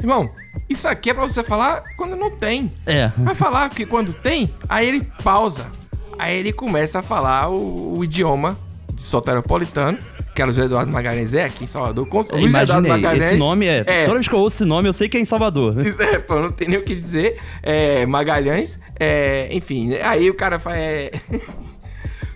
[0.00, 0.30] irmão,
[0.68, 2.72] isso aqui é pra você falar quando não tem.
[2.86, 3.10] É.
[3.16, 5.66] Vai falar que quando tem, aí ele pausa.
[6.18, 8.56] Aí ele começa a falar o, o idioma
[8.94, 9.98] de soteropolitano,
[10.34, 12.06] que é Luiz Eduardo Magalhães é aqui em Salvador.
[12.06, 13.26] Com, Eu Luiz Eduardo Imaginei, Magalhães.
[13.26, 15.24] esse nome é, Toda vez que eu ouço esse nome, eu sei que é em
[15.24, 15.84] Salvador.
[15.84, 17.40] Isso é, pô, não tem nem o que dizer.
[17.62, 20.00] É, Magalhães, é, enfim, né?
[20.02, 21.10] aí o cara faz.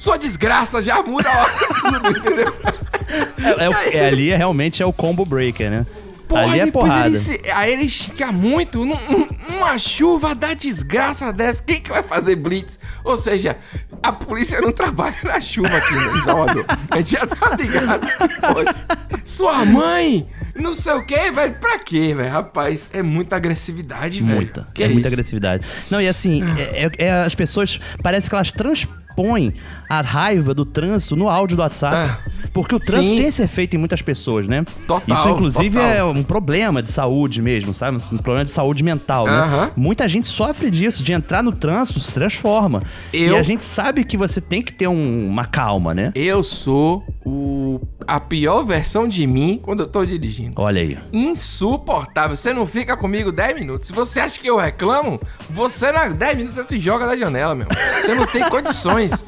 [0.03, 0.05] É...
[0.05, 2.55] Sua desgraça já muda a hora tudo, entendeu?
[3.39, 5.87] É, é é, ali é, realmente é o combo breaker, né?
[6.27, 7.09] Porra, ali é porrada.
[7.09, 11.63] ele se, aí ele xinga muito num- num- numa chuva da desgraça dessa.
[11.63, 12.81] Quem que vai fazer blitz?
[13.05, 13.57] Ou seja,
[14.03, 16.65] a polícia não trabalha na chuva aqui né, em Salvador.
[16.91, 18.07] A gente já tá ligado.
[18.41, 21.55] Pô, Sua mãe, não sei o que, velho.
[21.61, 22.31] Pra quê, velho?
[22.31, 24.35] Rapaz, é muita agressividade, velho.
[24.37, 24.67] Muita.
[24.73, 25.15] Que é, muita isso?
[25.15, 25.67] agressividade.
[25.91, 28.51] Não, e assim, é, é- é- as pessoas parece que elas
[29.17, 29.55] transpõem
[29.89, 32.19] a raiva do trânsito no áudio do WhatsApp.
[32.53, 33.17] Porque o trânsito Sim.
[33.19, 34.65] tem esse efeito em muitas pessoas, né?
[34.87, 35.91] Total, Isso, inclusive, total.
[35.91, 37.99] é um problema de saúde mesmo, sabe?
[38.13, 39.33] Um problema de saúde mental, né?
[39.33, 39.71] Aham.
[39.77, 42.83] Muita gente sofre disso, de entrar no trânsito, se transforma.
[43.13, 46.13] Eu- E a gente sabe que você tem que ter um- uma calma, né?
[46.15, 50.55] Eu sou o, a pior versão de mim quando eu tô dirigindo.
[50.61, 50.99] Olha aí.
[51.13, 52.37] Insuportável.
[52.37, 53.89] Você não fica comigo 10 minutos.
[53.89, 55.21] Se você acha que eu reclamo,
[55.51, 57.67] você na 10 minutos você se joga da janela, meu.
[58.03, 59.25] Você não tem condições opções.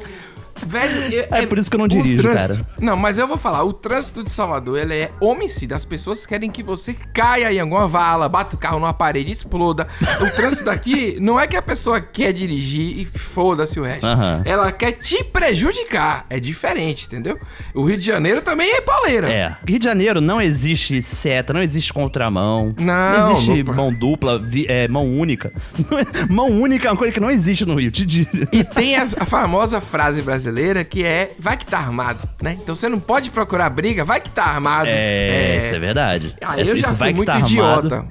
[0.67, 2.67] Velho, eu- É por isso que eu não dirijo, trânsito- cara.
[2.81, 5.75] Não, mas eu vou falar, o trânsito de Salvador, ele é homicida.
[5.75, 9.87] As pessoas querem que você caia em alguma vala, bata o carro numa parede, exploda.
[10.21, 14.07] O trânsito daqui não é que a pessoa quer dirigir e foda-se o resto.
[14.07, 14.43] Aham.
[14.45, 16.27] Ela quer te prejudicar.
[16.31, 17.39] É diferente, entendeu?
[17.75, 19.31] O Rio de Janeiro também é pauleira.
[19.31, 19.57] É.
[19.67, 22.75] Rio de Janeiro não existe seta, não existe contramão.
[22.79, 25.53] Não, existe não- mão dupla, vi- é, mão única.
[26.31, 28.31] mão única é uma coisa que não existe no Rio, te digo.
[28.53, 30.44] E tem a, a famosa frase brasileira
[30.85, 32.59] que é vai que tá armado, né?
[32.63, 34.89] Então você não pode procurar briga, vai que tá armado.
[34.89, 36.35] É, isso é verdade.
[36.45, 37.51] Ah, eu já esse vai fui muito tá armado.
[37.51, 38.09] idiota.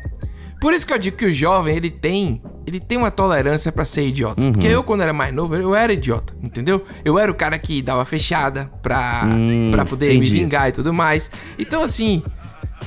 [0.61, 3.83] Por isso que eu digo que o jovem, ele tem, ele tem uma tolerância pra
[3.83, 4.41] ser idiota.
[4.41, 4.53] Uhum.
[4.53, 6.85] Porque eu, quando era mais novo, eu era idiota, entendeu?
[7.03, 10.31] Eu era o cara que dava fechada pra, Hum, pra poder entendi.
[10.31, 11.29] me vingar e tudo mais.
[11.59, 12.23] Então, assim,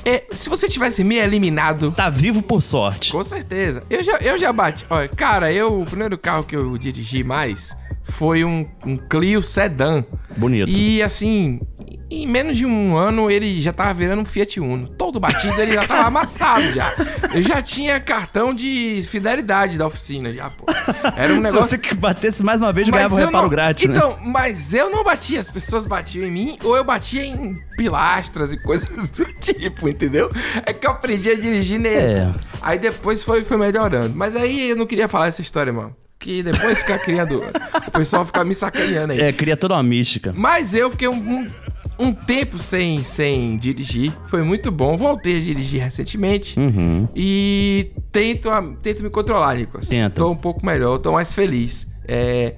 [0.07, 1.91] é, se você tivesse me eliminado...
[1.93, 3.13] Tá vivo por sorte.
[3.13, 3.83] Com certeza.
[3.91, 4.87] Eu já, eu já bati.
[4.89, 7.77] Olha, cara, eu, o primeiro carro que eu dirigi mais
[8.09, 10.05] foi um, um Clio Sedan.
[10.37, 10.69] Bonito.
[10.71, 11.61] E assim,
[12.11, 14.87] em menos de um ano ele já tava virando um Fiat Uno.
[14.89, 16.93] Todo batido ele já tava amassado já.
[17.35, 20.67] Eu já tinha cartão de fidelidade da oficina já, pô.
[21.17, 21.63] Era um negócio...
[21.65, 23.97] Se você que batesse mais uma vez, Mas ganhava um reparo não- grátis, né?
[23.97, 28.53] Então, mas eu não batia, as pessoas batiam em mim ou eu batia em pilastras
[28.53, 30.31] e coisas do tipo, entendeu?
[30.65, 31.97] É que eu aprendi a dirigir nele.
[32.21, 32.33] É.
[32.63, 34.15] Aí depois foi, foi melhorando.
[34.15, 35.95] Mas aí eu não queria falar essa história, mano.
[36.19, 37.43] Que depois fica criando.
[37.89, 39.21] o pessoal fica me sacaneando aí.
[39.21, 40.33] É, cria toda uma mística.
[40.37, 41.47] Mas eu fiquei um, um,
[41.99, 44.13] um tempo sem, sem dirigir.
[44.27, 44.97] Foi muito bom.
[44.97, 46.59] Voltei a dirigir recentemente.
[46.59, 47.09] Uhum.
[47.15, 48.49] E tento,
[48.83, 49.89] tento me controlar, Nicolas.
[49.89, 50.17] Tenta.
[50.17, 51.87] Tô um pouco melhor, tô mais feliz.
[52.09, 52.55] É,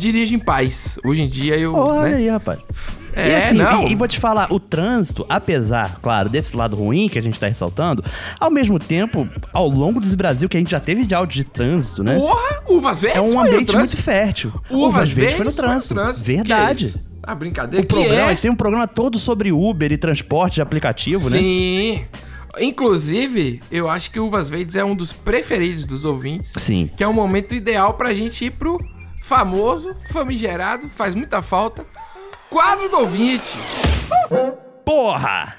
[0.00, 0.98] em paz.
[1.04, 1.74] Hoje em dia eu.
[1.74, 2.16] Olha né?
[2.16, 2.60] aí, rapaz.
[3.14, 3.86] É, e assim, não.
[3.86, 7.38] E, e vou te falar, o trânsito, apesar, claro, desse lado ruim que a gente
[7.38, 8.02] tá ressaltando,
[8.40, 11.44] ao mesmo tempo, ao longo desse Brasil que a gente já teve de áudio de
[11.44, 12.16] trânsito, né?
[12.18, 14.52] Porra, uvas verdes É um ambiente muito fértil.
[14.70, 15.94] Uvas, Verdes foi no trânsito.
[15.94, 16.26] foi no trânsito.
[16.26, 16.94] Verdade.
[16.96, 17.12] É?
[17.22, 17.84] Ah, brincadeira.
[17.84, 18.28] O programa, que a é?
[18.30, 21.38] gente tem um programa todo sobre Uber e transporte de aplicativo, né?
[21.38, 22.04] Sim.
[22.60, 26.52] Inclusive, eu acho que Uvas Verdes é um dos preferidos dos ouvintes.
[26.56, 26.90] Sim.
[26.96, 28.78] Que é um momento ideal pra gente ir pro
[29.22, 31.86] famoso, famigerado, faz muita falta,
[32.50, 33.56] quadro do ouvinte.
[34.84, 35.54] Porra!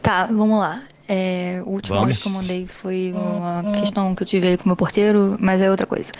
[0.00, 0.82] Tá, vamos lá.
[1.08, 2.10] É, o último Vamos.
[2.10, 5.36] áudio que eu mandei foi uma questão que eu tive aí com o meu porteiro,
[5.40, 6.12] mas é outra coisa.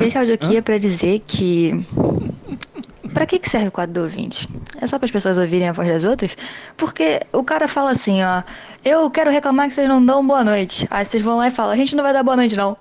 [0.00, 1.84] Esse áudio aqui é pra dizer que.
[3.22, 4.48] Pra Pra que, que serve o quadro do ouvinte?
[4.80, 6.36] É só para as pessoas ouvirem a voz das outras?
[6.76, 8.42] Porque o cara fala assim, ó,
[8.84, 10.88] eu quero reclamar que vocês não dão boa noite.
[10.90, 12.76] Aí vocês vão lá e falam, a gente não vai dar boa noite, não.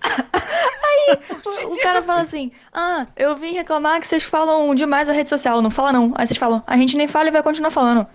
[0.32, 1.18] Aí
[1.66, 5.60] o, cara fala assim, ah, eu vim reclamar que vocês falam demais a rede social.
[5.60, 6.14] Não fala não.
[6.14, 8.06] Aí vocês falam, a gente nem fala e vai continuar falando.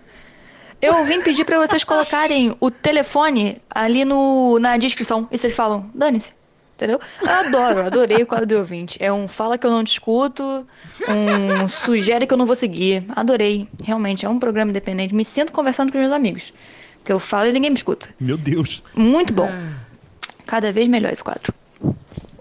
[0.82, 5.28] Eu vim pedir pra vocês colocarem o telefone ali no, na descrição.
[5.30, 6.32] E vocês falam, dane-se.
[6.78, 7.00] Entendeu?
[7.20, 8.96] Eu adoro, adorei o quadro do ouvinte.
[9.00, 10.64] É um fala que eu não discuto,
[11.08, 13.04] um sugere que eu não vou seguir.
[13.16, 13.66] Adorei.
[13.82, 15.12] Realmente, é um programa independente.
[15.12, 16.54] Me sinto conversando com meus amigos.
[16.98, 18.10] Porque eu falo e ninguém me escuta.
[18.20, 18.80] Meu Deus.
[18.94, 19.50] Muito bom.
[20.46, 21.52] Cada vez melhor esse quadro.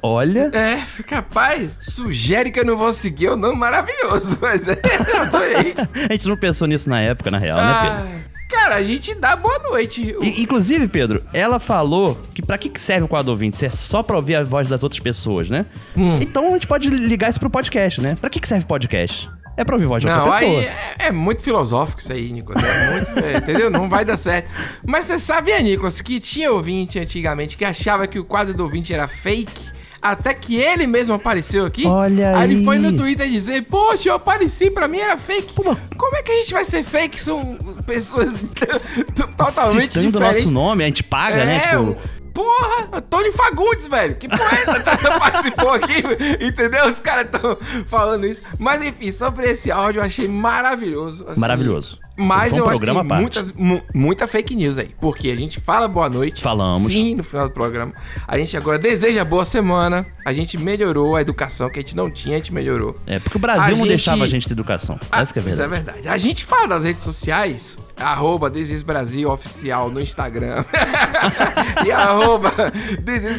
[0.04, 0.52] Olha.
[0.54, 1.80] É, capaz.
[1.82, 4.38] Sugere que eu não vou seguir, é um nome maravilhoso.
[4.40, 5.74] Mas é, eu adorei.
[6.08, 8.37] A gente não pensou nisso na época, na real, né, Pedro?
[8.50, 10.16] Cara, a gente dá boa noite.
[10.22, 13.58] I- inclusive, Pedro, ela falou que pra que serve o quadro ouvinte?
[13.58, 15.66] Se é só pra ouvir a voz das outras pessoas, né?
[15.96, 16.18] Hum.
[16.22, 18.16] Então a gente pode ligar isso pro podcast, né?
[18.20, 19.30] Pra que serve podcast?
[19.58, 20.60] É pra ouvir a voz de outra Não, pessoa.
[20.60, 22.64] aí é, é muito filosófico isso aí, Nicolas.
[22.64, 23.72] É muito, é, entendeu?
[23.72, 24.50] Não vai dar certo.
[24.86, 28.94] Mas você sabia, Nicolas, que tinha ouvinte antigamente que achava que o quadro do ouvinte
[28.94, 29.77] era fake?
[30.12, 31.86] Até que ele mesmo apareceu aqui.
[31.86, 32.64] Olha Aí ele aí.
[32.66, 35.54] foi no Twitter dizer: Poxa, eu apareci, pra mim era fake.
[35.54, 37.22] Como é que a gente vai ser fake?
[37.22, 38.42] São pessoas
[39.38, 40.42] totalmente Citando o diferentes.
[40.44, 41.58] nosso nome, a gente paga, né?
[41.58, 41.96] É, Tipo,
[42.34, 44.16] Porra, Antônio Fagundes, velho.
[44.16, 44.80] Que porra é essa?
[44.86, 46.04] Tá- participou aqui,
[46.40, 46.86] entendeu?
[46.88, 48.44] Os caras estão falando isso.
[48.60, 51.26] Mas enfim, sobre esse áudio eu achei maravilhoso.
[51.28, 51.40] assim.
[51.42, 51.98] Maravilhoso.
[52.18, 54.90] Mas um eu acho que tem muitas, mu- muita fake news aí.
[55.00, 56.42] Porque a gente fala boa noite.
[56.42, 56.78] Falamos.
[56.82, 57.94] Sim, no final do programa.
[58.28, 60.06] A gente agora deseja boa semana.
[60.26, 62.96] A gente melhorou a educação que a gente não tinha, a gente melhorou.
[63.06, 65.00] É, porque o Brasil A não gente- deixava a gente ter educação.
[65.12, 65.94] Essa que é a Isso é verdade.
[65.98, 66.08] verdade.
[66.10, 68.52] A gente fala das redes sociais, arroba
[68.86, 70.66] Brasil Oficial no Instagram
[71.86, 72.52] e arroba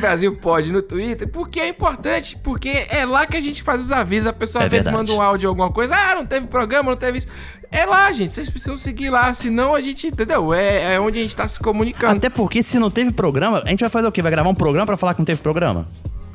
[0.00, 3.92] Brasil Pod no Twitter, porque é importante, porque é lá que a gente faz os
[3.92, 4.26] avisos.
[4.28, 5.08] A pessoa É às vezes verdade.
[5.08, 7.28] manda um áudio alguma coisa, ah, não teve programa, não teve isso.
[7.70, 10.52] É lá, gente, vocês precisam seguir lá, senão a gente, entendeu?
[10.54, 12.16] É, é onde a gente tá se comunicando.
[12.16, 14.22] Até porque se não teve programa, a gente vai fazer o quê?
[14.22, 15.86] Vai gravar um programa pra falar que não teve programa?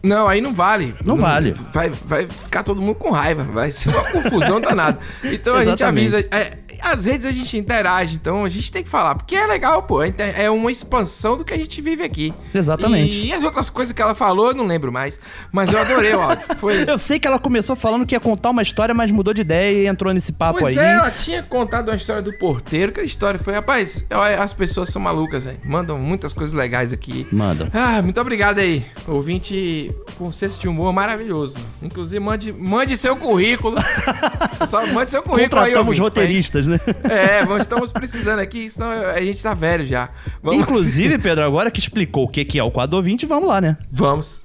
[0.04, 0.94] Não, aí não vale.
[1.06, 1.54] Não vale.
[1.72, 3.46] Vai, vai ficar todo mundo com raiva.
[3.46, 5.00] Vai ser uma confusão danada.
[5.24, 6.20] Então a gente avisa.
[6.20, 9.16] é, as redes a gente interage, então a gente tem que falar.
[9.16, 10.02] Porque é legal, pô.
[10.04, 12.34] É uma expansão do que a gente vive aqui.
[12.54, 13.26] Exatamente.
[13.26, 15.20] E, as outras coisas que ela falou, eu não lembro mais.
[15.52, 16.44] Mas eu adorei áudio.
[16.58, 16.90] Foi.
[16.90, 19.84] Eu sei que ela começou falando que ia contar uma história, mas mudou de ideia
[19.84, 20.84] e entrou nesse papo Pois aí.
[20.84, 24.06] é, ela tinha contado uma história do porteiro, que a história foi, rapaz,
[24.40, 25.60] as pessoas são malucas, velho.
[25.64, 27.28] Mandam muitas coisas legais aqui.
[27.32, 27.70] Manda.
[27.74, 28.86] Ah, muito obrigado aí.
[29.08, 31.60] Ouvinte com senso de humor maravilhoso.
[31.82, 33.78] Inclusive, mande, mande seu currículo.
[34.70, 36.73] Só mande seu currículo aí, Contratamos ouvinte, roteiristas, né?
[36.80, 40.10] Pra- É, nós estamos precisando aqui, senão a gente tá velho já.
[40.42, 43.78] Vamos- Inclusive, Pedro, agora que explicou o que é o quadro ouvinte, vamos lá, né?
[43.92, 44.44] Vamos.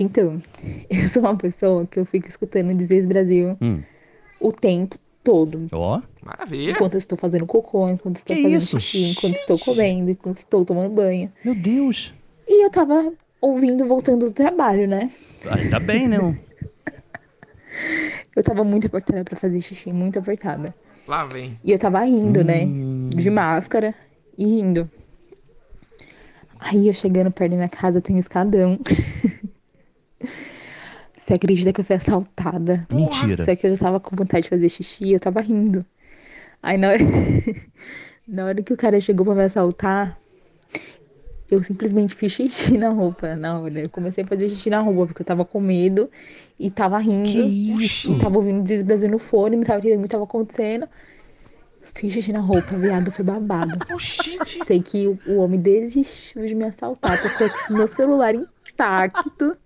[0.00, 0.40] Então,
[0.90, 3.80] eu sou uma pessoa que eu fico escutando Dizer Brasil Hum.
[4.40, 5.66] o tempo todo.
[5.72, 6.00] Ó.
[6.24, 6.72] Maravilha.
[6.72, 8.80] Enquanto eu estou fazendo cocô, enquanto estou Que fazendo isso?
[8.80, 11.32] xixi, enquanto estou comendo, enquanto estou tomando banho.
[11.44, 12.12] Meu Deus.
[12.48, 15.10] E eu tava ouvindo voltando do trabalho, né?
[15.50, 16.18] Ainda bem, né?
[18.34, 20.74] Eu tava muito apertada pra fazer xixi, muito apertada.
[21.06, 21.58] Lá vem.
[21.62, 22.64] E eu tava rindo, né?
[22.64, 23.08] Hum.
[23.10, 23.94] De máscara
[24.36, 24.90] e rindo.
[26.58, 28.78] Aí eu chegando perto da minha casa tem um escadão.
[31.14, 32.86] Você acredita que eu fui assaltada?
[32.90, 33.44] Mentira.
[33.44, 35.84] Só que eu já tava com vontade de fazer xixi e eu tava rindo.
[36.62, 37.02] Aí na hora...
[38.26, 40.18] na hora que o cara chegou pra me assaltar,
[41.50, 43.36] eu simplesmente fiz xixi na roupa.
[43.36, 43.80] Na hora.
[43.80, 46.10] Eu comecei a fazer xixi na roupa, porque eu tava com medo
[46.58, 47.30] e tava rindo.
[47.30, 48.12] Que isso?
[48.12, 50.88] E tava ouvindo Diz Brasil no fone, me tava entendendo o que tava acontecendo.
[51.82, 53.78] Fiz xixi na roupa, viado, foi babado.
[53.94, 54.58] Oxente.
[54.66, 57.12] Sei que o, o homem desistiu de me assaltar.
[57.12, 59.56] Aqui meu celular intacto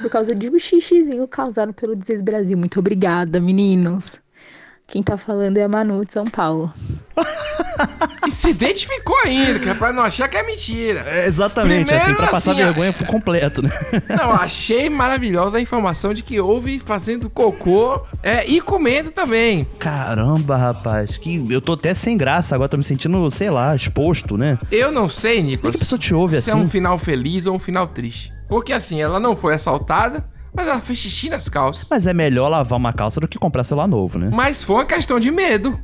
[0.00, 2.56] por causa de um xixizinho causado pelo Diz Brasil.
[2.56, 4.18] Muito obrigada, meninos.
[4.86, 6.72] Quem tá falando é a Manu de São Paulo.
[8.26, 11.02] E se identificou ainda, que é pra não achar que é mentira.
[11.06, 13.70] É, exatamente, Primeiro, assim, pra passar assim, vergonha por completo, né?
[14.08, 19.66] Não, achei maravilhosa a informação de que houve fazendo cocô é, e comendo também.
[19.78, 24.36] Caramba, rapaz, que eu tô até sem graça agora, tô me sentindo, sei lá, exposto,
[24.36, 24.58] né?
[24.70, 25.74] Eu não sei, Nicolas.
[25.74, 26.58] É que a pessoa te ouve se assim?
[26.58, 28.32] é um final feliz ou um final triste.
[28.48, 31.86] Porque assim, ela não foi assaltada, mas ela fez xixi nas calças.
[31.90, 34.30] Mas é melhor lavar uma calça do que comprar celular novo, né?
[34.32, 35.78] Mas foi uma questão de medo.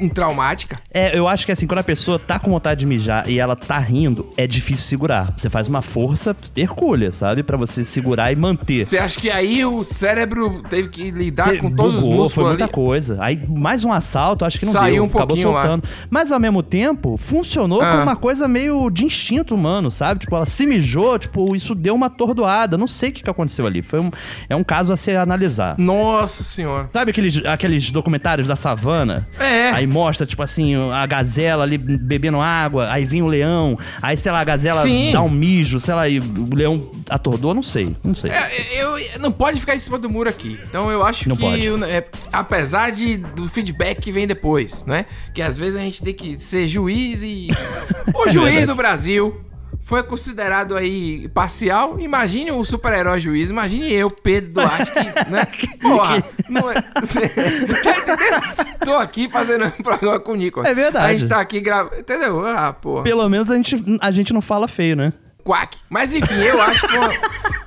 [0.00, 0.76] Um traumática.
[0.92, 3.56] É, eu acho que assim, quando a pessoa tá com vontade de mijar e ela
[3.56, 5.32] tá rindo, é difícil segurar.
[5.36, 7.42] Você faz uma força hercúlea, sabe?
[7.42, 8.84] Pra você segurar e manter.
[8.86, 12.32] Você acha que aí o cérebro teve que lidar Te- com todos os bugou, músculos
[12.34, 12.72] Foi muita ali?
[12.72, 13.16] coisa.
[13.20, 15.02] Aí, mais um assalto, acho que não Saiu deu.
[15.04, 15.62] um acabou pouquinho lá.
[15.62, 15.84] soltando.
[16.10, 17.90] Mas, ao mesmo tempo, funcionou Ah.
[17.90, 20.20] como uma coisa meio de instinto humano, sabe?
[20.20, 22.78] Tipo, ela se mijou, tipo, isso deu uma atordoada.
[22.78, 23.82] Não sei o que, que aconteceu ali.
[23.82, 24.10] Foi um,
[24.48, 25.74] é um caso a se analisar.
[25.78, 26.88] Nossa senhora.
[26.92, 29.26] Sabe aqueles, aqueles documentários da savana?
[29.38, 29.71] É.
[29.72, 34.30] Aí mostra, tipo assim, a gazela ali bebendo água, aí vem o leão, aí, sei
[34.32, 35.12] lá, a gazela Sim.
[35.12, 38.30] dá um mijo, sei lá, e o leão atordou, não sei, não sei.
[38.30, 40.58] É, eu, eu- não pode ficar em cima do muro aqui.
[40.68, 41.70] Então eu acho Não que, pode.
[41.70, 45.06] o- é, apesar de, do feedback que vem depois, né?
[45.34, 47.48] Que às vezes a gente tem que ser juiz e.
[48.14, 48.66] O É juiz verdade.
[48.66, 49.40] do Brasil
[49.82, 51.98] foi considerado aí parcial.
[52.00, 55.44] Imagine o super-herói juiz, imagine eu, Pedro Duarte, que, né?
[55.82, 56.74] Porra, não é.
[57.82, 58.78] Tá entendendo?
[58.84, 60.64] Tô aqui fazendo um programa com o Nico.
[60.64, 61.06] É verdade.
[61.06, 61.96] A gente tá aqui gravando.
[61.98, 62.46] Entendeu?
[62.46, 63.02] Ah, porra.
[63.02, 65.12] Pelo menos a gente, a gente não fala feio, né?
[65.44, 65.78] Quack.
[65.90, 67.10] Mas enfim, eu acho que foi uma,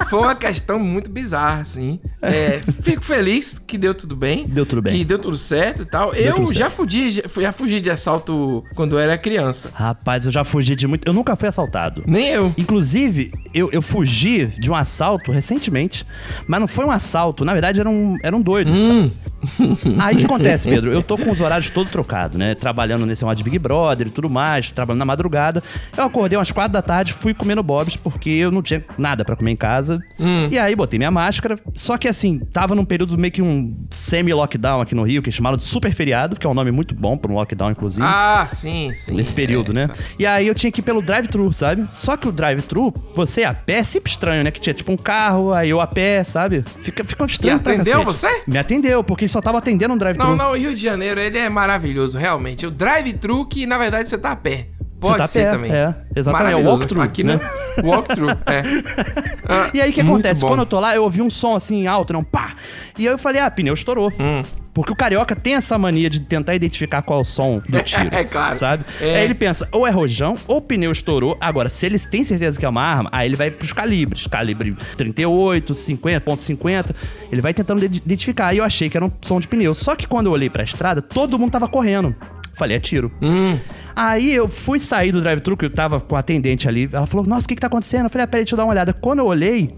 [0.09, 1.99] foi uma questão muito bizarra, assim.
[2.21, 4.47] É, fico feliz que deu tudo bem.
[4.47, 4.97] Deu tudo bem.
[4.97, 6.13] Que deu tudo certo e tal.
[6.13, 6.75] eu tudo já certo.
[6.75, 9.71] fugi, já, já fugi de assalto quando eu era criança.
[9.73, 11.07] Rapaz, eu já fugi de muito.
[11.07, 12.03] Eu nunca fui assaltado.
[12.05, 12.53] Nem eu.
[12.57, 16.05] Inclusive, eu, eu fugi de um assalto recentemente.
[16.47, 18.71] Mas não foi um assalto, na verdade era um, era um doido.
[18.71, 19.11] Hum.
[19.99, 20.91] Aí o que acontece, Pedro?
[20.91, 22.55] Eu tô com os horários todo trocados, né?
[22.55, 25.63] Trabalhando nesse negócio de Big Brother e tudo mais, trabalhando na madrugada.
[25.95, 29.35] Eu acordei umas quatro da tarde, fui comendo bobs, porque eu não tinha nada pra
[29.35, 29.94] comer em casa.
[30.19, 30.47] Hum.
[30.51, 31.59] E aí botei minha máscara.
[31.73, 35.57] Só que assim, tava num período meio que um semi-lockdown aqui no Rio, que chamaram
[35.57, 38.05] de super feriado, que é um nome muito bom pra um lockdown, inclusive.
[38.05, 39.13] Ah, sim, sim.
[39.13, 39.89] Nesse período, É, né?
[40.19, 41.89] E aí eu tinha que ir pelo drive-thru, sabe?
[41.91, 44.51] Só que o drive-thru, você a pé é sempre estranho, né?
[44.51, 46.63] Que tinha tipo um carro, aí eu a pé, sabe?
[46.81, 48.27] Fica, fica um estranho E pra atendeu você?
[48.47, 50.29] Me atendeu, porque ele só tava atendendo um drive-thru.
[50.29, 52.65] Não, não, o Rio de Janeiro, ele é maravilhoso, realmente.
[52.65, 54.67] O drive-thru que, na verdade, você tá a pé.
[54.99, 55.71] Pode tá ser pé, também.
[55.71, 57.39] é, exatamente, é o walk-thru, Aqui né?
[57.77, 57.89] não.
[57.89, 58.63] Walk-thru, é.
[59.47, 60.41] Ah, E aí o que acontece?
[60.41, 60.47] bom.
[60.47, 62.53] Quando eu tô lá, eu ouvi um som assim alto, não, pá!
[62.97, 64.11] E aí eu falei, ah, pneu estourou.
[64.19, 64.41] Hum.
[64.73, 68.09] Porque o carioca tem essa mania de tentar identificar qual é o som do tiro.
[68.11, 68.57] É, claro.
[68.57, 68.83] Sabe?
[68.99, 69.17] É.
[69.19, 71.37] Aí ele pensa, ou é rojão, ou o pneu estourou.
[71.39, 74.27] Agora, se eles têm certeza que é uma arma, aí ele vai pros calibres.
[74.27, 76.93] Calibre 38, 50, ponto 50.
[77.31, 78.47] Ele vai tentando de- identificar.
[78.47, 79.73] Aí eu achei que era um som de pneu.
[79.73, 82.13] Só que quando eu olhei pra estrada, todo mundo tava correndo.
[82.55, 83.11] Falei, é tiro.
[83.21, 83.59] Hum.
[83.95, 86.89] Aí eu fui sair do drive-thru, que eu tava com a atendente ali.
[86.91, 88.05] Ela falou, nossa, o que que tá acontecendo?
[88.05, 88.93] Eu falei, ah, peraí, deixa eu dar uma olhada.
[88.93, 89.69] Quando eu olhei,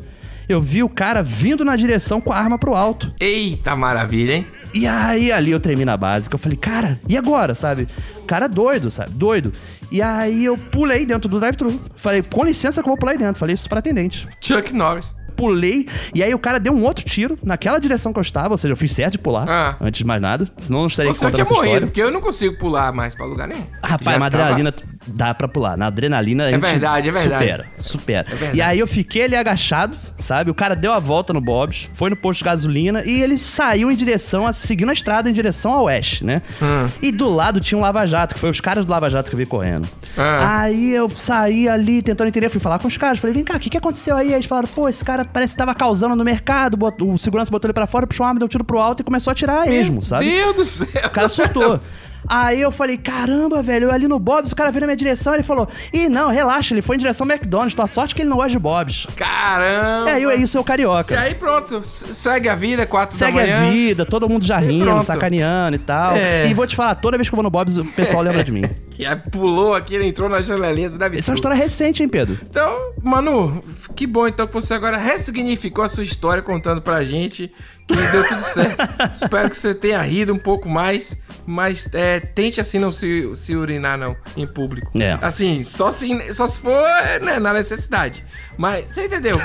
[0.47, 3.13] eu vi o cara vindo na direção com a arma pro alto.
[3.19, 4.47] Eita maravilha, hein?
[4.73, 7.87] E aí ali eu tremi na básica, eu falei, cara, e agora, sabe?
[8.27, 9.11] Cara doido, sabe?
[9.11, 9.51] Doido.
[9.91, 11.81] E aí eu pulei dentro do drive-thru.
[11.95, 13.39] Falei, com licença que eu vou pular aí dentro.
[13.39, 14.27] Falei isso pra atendente.
[14.41, 15.15] Chuck Norris.
[15.37, 18.57] Pulei, e aí o cara deu um outro tiro naquela direção que eu estava, ou
[18.57, 19.77] seja, eu fiz certo de pular, Ah.
[19.79, 21.87] antes de mais nada, senão eu não estaria eu contando tinha essa morrido, história.
[21.87, 23.65] porque eu não consigo pular mais pra lugar nenhum.
[23.83, 24.73] Rapaz, Já tava- adrenalina
[25.07, 25.77] dá pra pular.
[25.77, 27.43] Na adrenalina É verdade, é verdade.
[27.43, 28.27] supera, supera.
[28.27, 28.57] É verdade.
[28.57, 30.51] e aí eu fiquei ali agachado, sabe?
[30.51, 33.91] O cara deu a volta no Bob's, foi no posto de gasolina e ele saiu
[33.91, 36.41] em direção, a, seguindo a estrada em direção ao oeste, né?
[36.61, 36.89] Hum.
[37.01, 39.45] E do lado tinha um lava-jato, que foi os caras do lava-jato que eu vi
[39.45, 39.87] correndo.
[40.17, 40.61] Ah.
[40.61, 43.59] Aí eu saí ali tentando entender, fui falar com os caras, falei, vem cá, o
[43.59, 44.27] que, que aconteceu aí?
[44.29, 47.49] Aí eles falaram, pô, esse cara parece que tava causando no mercado, botou- o segurança
[47.51, 49.33] botou ele pra fora, puxou uma arma, deu um tiro pro alto e começou a
[49.33, 50.25] atirar a esmo, sabe?
[50.25, 50.87] Deus do céu.
[51.05, 51.79] O cara surtou.
[52.27, 55.33] Aí eu falei, caramba, velho, eu ali no Bob's, o cara veio na minha direção,
[55.33, 58.29] ele falou, ih, não, relaxa, ele foi em direção ao McDonald's, tua sorte que ele
[58.29, 59.07] não gosta de Bob's.
[59.15, 60.09] Caramba.
[60.09, 61.19] É, aí é isso, é o E carioca.
[61.19, 65.79] aí pronto, segue a vida, quatro Segue a vida, todo mundo já rindo, sacaneando e
[65.79, 66.15] tal.
[66.15, 66.47] É.
[66.47, 68.51] E vou te falar, toda vez que eu vou no Bob's, o pessoal lembra de
[68.51, 68.63] mim.
[68.97, 71.19] Que aí pulou aqui, ele entrou na janelinha David.
[71.19, 72.35] Essa é uma história recente, hein, Pedro?
[72.49, 73.63] Então, Manu,
[73.95, 77.53] que bom então que você agora ressignificou a sua história contando pra gente
[77.87, 78.77] que deu tudo certo.
[79.13, 83.55] Espero que você tenha rido um pouco mais, mas é, tente assim não se, se
[83.55, 84.91] urinar não em público.
[84.99, 85.17] É.
[85.21, 86.83] Assim, só se, só se for
[87.21, 88.25] né, na necessidade.
[88.57, 89.35] Mas você entendeu?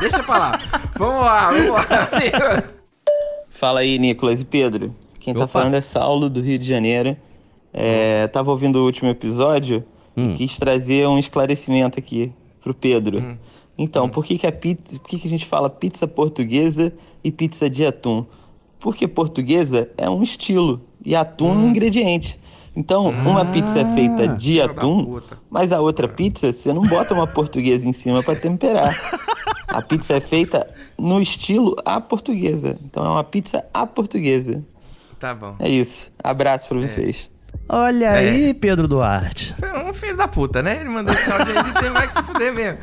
[0.00, 0.60] Deixa pra lá.
[0.98, 2.64] Vamos lá, vamos lá.
[3.50, 4.94] Fala aí, Nicolas e Pedro.
[5.18, 5.48] Quem tá Opa.
[5.48, 7.16] falando é Saulo, do Rio de Janeiro.
[7.72, 9.84] É, tava ouvindo o último episódio
[10.16, 10.30] Hum.
[10.30, 12.32] e quis trazer um esclarecimento aqui
[12.62, 13.18] pro Pedro.
[13.18, 13.36] Hum.
[13.78, 17.30] Então, por que, que, a pizza, por que, que a gente fala pizza portuguesa e
[17.30, 18.24] pizza de atum?
[18.80, 21.64] Porque portuguesa é um estilo e atum é Hum.
[21.64, 22.38] um ingrediente.
[22.74, 25.18] Então, uma pizza é feita de atum,
[25.50, 28.94] mas a outra pizza você não bota uma portuguesa em cima para temperar.
[29.68, 30.66] A pizza é feita
[30.98, 32.78] no estilo à portuguesa.
[32.84, 34.62] Então é uma pizza à portuguesa.
[35.18, 35.54] Tá bom.
[35.58, 36.12] É isso.
[36.22, 37.30] Abraço pra vocês.
[37.68, 38.18] Olha É.
[38.30, 39.54] aí, Pedro Duarte.
[39.88, 40.78] Um filho da puta, né?
[40.80, 42.78] Ele mandou esse áudio aí, ele tem mais que se fuder mesmo.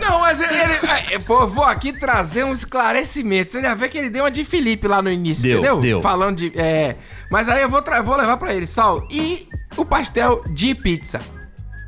[0.00, 0.52] Não, mas ele.
[0.54, 3.52] ele- é, pô, eu vou aqui trazer um esclarecimento.
[3.52, 5.80] Você já vê que ele deu uma de Felipe lá no início, Deu, entendeu?
[5.80, 6.00] deu.
[6.02, 6.52] Falando de.
[6.58, 6.96] É.
[7.30, 9.06] Mas aí eu vou, vou levar pra ele, Saulo.
[9.10, 11.20] E o pastel de pizza?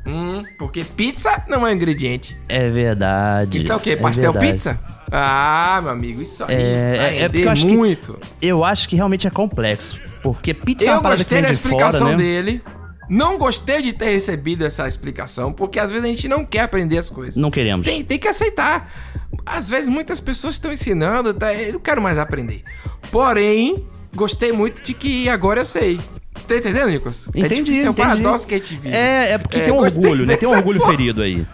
[0.05, 2.35] Hum, porque pizza não é ingrediente.
[2.49, 3.59] É verdade.
[3.59, 3.91] Então o quê?
[3.91, 4.53] é Pastel verdade.
[4.53, 4.79] pizza?
[5.11, 6.55] Ah, meu amigo, isso aí.
[6.55, 8.17] É, é, é porque eu acho muito.
[8.39, 11.41] que eu acho que realmente é complexo, porque pizza é Eu uma parada que gostei
[11.41, 12.15] vem da de fora, explicação né?
[12.17, 12.61] dele.
[13.09, 16.97] Não gostei de ter recebido essa explicação, porque às vezes a gente não quer aprender
[16.97, 17.35] as coisas.
[17.35, 17.85] Não queremos.
[17.85, 18.89] Tem, tem que aceitar.
[19.45, 21.53] Às vezes muitas pessoas estão ensinando, tá?
[21.53, 22.63] eu não quero mais aprender.
[23.11, 25.99] Porém, gostei muito de que agora eu sei.
[26.47, 27.27] Tá entendendo, Nicolas?
[27.35, 28.07] é Entendi, difícil, é um entendi.
[28.07, 28.95] paradoxo que a gente vive.
[28.95, 30.37] É, é porque É, tem um orgulho, né?
[30.37, 30.91] Tem um orgulho porra.
[30.91, 31.45] ferido aí.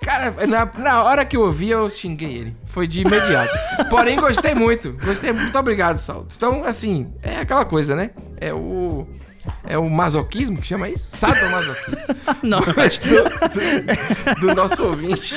[0.00, 2.56] Cara, na, na hora que eu ouvi, eu xinguei ele.
[2.64, 3.52] Foi de imediato.
[3.90, 4.92] Porém, gostei muito.
[5.04, 5.44] Gostei muito.
[5.44, 6.26] Muito obrigado, Saulo.
[6.36, 8.10] Então, assim, é aquela coisa, né?
[8.40, 9.06] É o.
[9.66, 11.16] É o masoquismo que chama isso?
[11.16, 11.98] Sadomasoquismo.
[12.42, 12.98] Não, mas...
[12.98, 15.34] do, do nosso ouvinte.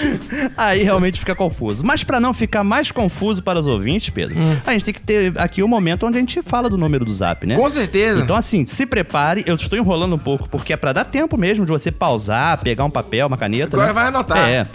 [0.56, 1.86] Aí realmente fica confuso.
[1.86, 4.36] Mas pra não ficar mais confuso para os ouvintes, Pedro,
[4.66, 7.14] a gente tem que ter aqui o momento onde a gente fala do número do
[7.14, 7.56] Zap, né?
[7.56, 8.22] Com certeza.
[8.22, 9.44] Então assim, se prepare.
[9.46, 12.86] Eu estou enrolando um pouco porque é pra dar tempo mesmo de você pausar, pegar
[12.86, 13.76] um papel, uma caneta.
[13.76, 13.94] Agora né?
[13.94, 14.38] vai anotar.
[14.38, 14.66] É.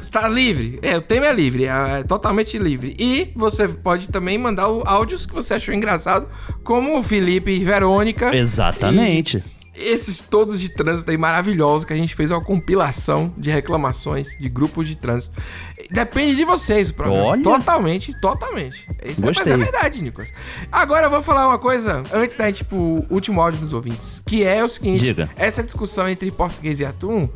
[0.01, 0.79] Está livre.
[0.83, 2.97] É, o tema é livre, é, é totalmente livre.
[2.99, 6.27] E você pode também mandar o- áudios que você achou engraçado,
[6.63, 8.35] como o Felipe e Verônica.
[8.35, 9.43] Exatamente.
[9.77, 14.49] Esses todos de trânsito aí maravilhosos que a gente fez uma compilação de reclamações de
[14.49, 15.41] grupos de trânsito.
[15.91, 17.25] Depende de vocês o programa.
[17.25, 17.43] Olha.
[17.43, 18.89] Totalmente, totalmente.
[19.05, 19.53] Isso é, mas Gostei.
[19.53, 20.33] é verdade, Nicolas.
[20.71, 24.23] Agora eu vou falar uma coisa antes da gente ir pro último áudio dos ouvintes,
[24.25, 25.29] que é o seguinte: Diga.
[25.37, 27.29] essa discussão entre português e atum.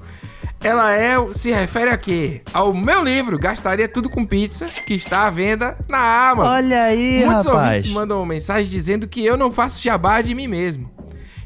[0.60, 2.40] Ela é, se refere a quê?
[2.52, 6.52] Ao meu livro, Gastaria Tudo com Pizza, que está à venda na Amazon.
[6.52, 7.66] Olha aí, Muitos rapaz.
[7.66, 10.90] ouvintes mandam mensagem dizendo que eu não faço jabá de mim mesmo.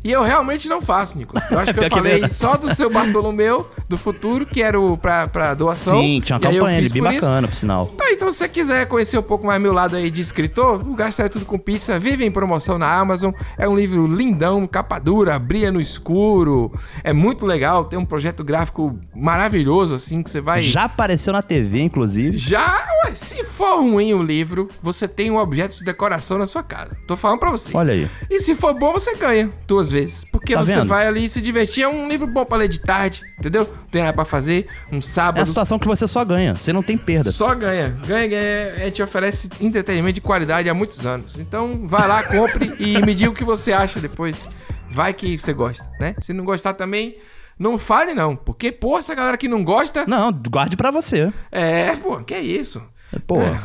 [0.05, 1.49] E eu realmente não faço, Nicolas.
[1.51, 2.35] Eu acho que eu que é falei verdade.
[2.35, 6.01] só do seu Bartolomeu, do futuro, que era o pra, pra doação.
[6.01, 7.87] Sim, tinha uma campanha ali bem por bacana, por sinal.
[7.87, 10.95] Tá, então se você quiser conhecer um pouco mais meu lado aí de escritor, o
[10.95, 13.33] Gastaria Tudo com Pizza vive em promoção na Amazon.
[13.57, 16.73] É um livro lindão, capa dura, brilha no escuro.
[17.05, 20.63] É muito legal, tem um projeto gráfico maravilhoso, assim, que você vai...
[20.63, 22.37] Já apareceu na TV, inclusive.
[22.37, 26.63] Já, ué, se for ruim o livro, você tem um objeto de decoração na sua
[26.63, 26.97] casa.
[27.07, 27.77] Tô falando pra você.
[27.77, 28.09] Olha aí.
[28.29, 30.25] E se for bom, você ganha duas vezes.
[30.25, 30.89] Porque Tá você vendo?
[30.89, 31.85] vai ali se divertir.
[31.85, 33.63] É um livro bom pra ler de tarde, entendeu?
[33.65, 34.67] Não tem nada pra fazer.
[34.91, 35.47] Um É a sábado.
[35.47, 36.55] situação que você só ganha.
[36.55, 37.31] Você não tem perda.
[37.31, 37.91] Só ganha.
[38.07, 38.73] Ganha, ganha.
[38.77, 41.39] A gente oferece entretenimento de qualidade há muitos anos.
[41.39, 44.49] Então, vai lá, compre e me diga o que você acha depois.
[44.91, 46.15] Vai que você gosta, né?
[46.19, 47.17] Se não gostar também,
[47.59, 48.35] não fale não.
[48.35, 50.05] Porque, pô, essa galera que não gosta...
[50.07, 51.33] Não, guarde pra você.
[51.51, 52.83] É, pô, que isso.
[53.27, 53.41] Pô.
[53.41, 53.59] É,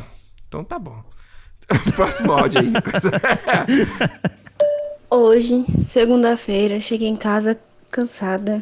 [0.48, 1.04] então tá bom.
[1.96, 2.72] Próximo áudio aí.
[5.10, 7.58] Hoje, segunda-feira, cheguei em casa
[7.90, 8.62] cansada,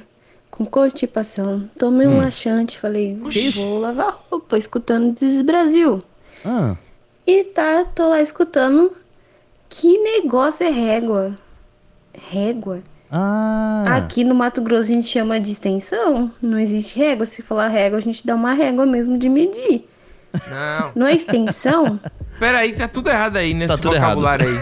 [0.51, 1.67] com constipação.
[1.77, 2.21] Tomei um Hum.
[2.21, 3.17] laxante, falei,
[3.55, 6.01] vou lavar roupa, escutando Diz Brasil.
[6.43, 6.75] Ah,
[7.27, 8.91] E tá, tô lá escutando.
[9.67, 11.35] Que negócio é régua?
[12.13, 12.81] Régua?
[13.11, 13.85] ah.
[13.97, 16.31] Aqui no Mato Grosso a gente chama de extensão.
[16.39, 17.25] Não existe régua.
[17.25, 19.87] Se falar régua, a gente dá uma régua mesmo de medir.
[20.49, 20.91] Não.
[20.95, 21.99] Não é extensão?
[22.39, 24.55] Pera aí, tá tudo errado aí nesse Tá vocabulário aí.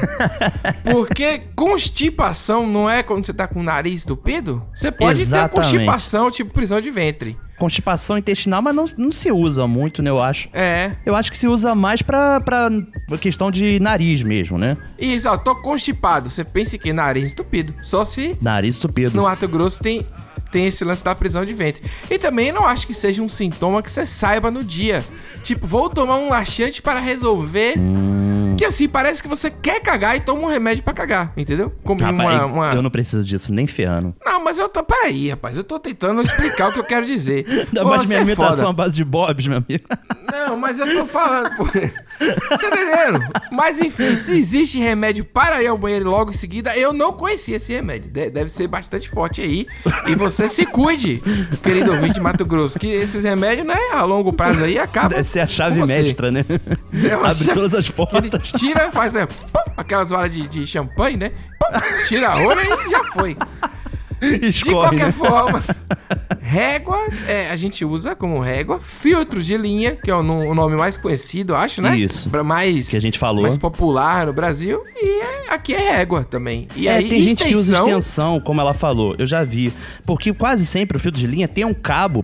[0.91, 4.63] Porque constipação não é quando você tá com o nariz estupido?
[4.73, 5.49] Você pode Exatamente.
[5.51, 7.37] ter constipação, tipo prisão de ventre.
[7.57, 10.09] Constipação intestinal, mas não, não se usa muito, né?
[10.09, 10.49] Eu acho.
[10.53, 10.91] É.
[11.05, 12.69] Eu acho que se usa mais pra, pra
[13.21, 14.75] questão de nariz mesmo, né?
[14.99, 16.29] Isso, ó, tô constipado.
[16.29, 17.73] Você pensa que nariz estupido.
[17.81, 19.15] Só se Nariz estupido.
[19.15, 20.05] no Mato Grosso tem,
[20.53, 21.83] tem esse lance da prisão de ventre.
[22.09, 25.03] E também não acho que seja um sintoma que você saiba no dia.
[25.41, 27.73] Tipo, vou tomar um laxante para resolver.
[27.77, 28.55] Hum.
[28.55, 31.73] Que assim, parece que você quer cagar e toma um remédio pra cagar, entendeu?
[31.83, 34.15] Como Rapaz, uma, uma- eu não preciso disso, nem ferrando.
[34.23, 34.83] Não, mas eu tô.
[34.83, 35.57] Peraí, rapaz.
[35.57, 37.45] Eu tô tentando explicar o que eu quero dizer.
[37.67, 38.69] Ainda mais minha é imitação foda.
[38.69, 39.83] à base de bobs, meu amigo.
[40.31, 41.55] Não, mas eu tô falando.
[41.57, 41.65] Pô.
[41.65, 41.89] Você
[42.69, 43.19] tá entendendo?
[43.51, 47.57] Mas enfim, se existe remédio para ir ao banheiro logo em seguida, eu não conhecia
[47.57, 48.11] esse remédio.
[48.11, 49.67] De- deve ser bastante forte aí.
[50.07, 51.21] E você se cuide,
[51.61, 55.09] querido ouvinte de Mato Grosso, que esses remédios, né, a longo prazo aí acabam.
[55.17, 55.95] Deve ser a chave você.
[56.01, 56.45] mestra, né?
[57.03, 58.51] É Abre chave- todas as Ele portas.
[58.51, 61.31] tira, faz é, pum, aquelas horas de, de champanhe, né?
[61.59, 63.35] Pum, tira a rolha e já foi.
[64.49, 65.11] De qualquer né?
[65.11, 65.63] forma,
[66.41, 66.97] régua,
[67.27, 68.79] é, a gente usa como régua.
[68.79, 71.97] Filtro de linha, que é o, o nome mais conhecido, acho, né?
[71.97, 72.29] Isso.
[72.43, 73.41] Mais, Que a gente falou.
[73.41, 74.81] mais popular no Brasil.
[74.95, 76.67] E é- aqui é régua também.
[76.75, 79.15] E é, aí, tem gente que usa extensão- extensão, como ela falou.
[79.17, 79.73] Eu já vi.
[80.05, 82.23] Porque quase sempre o filtro de linha tem um cabo,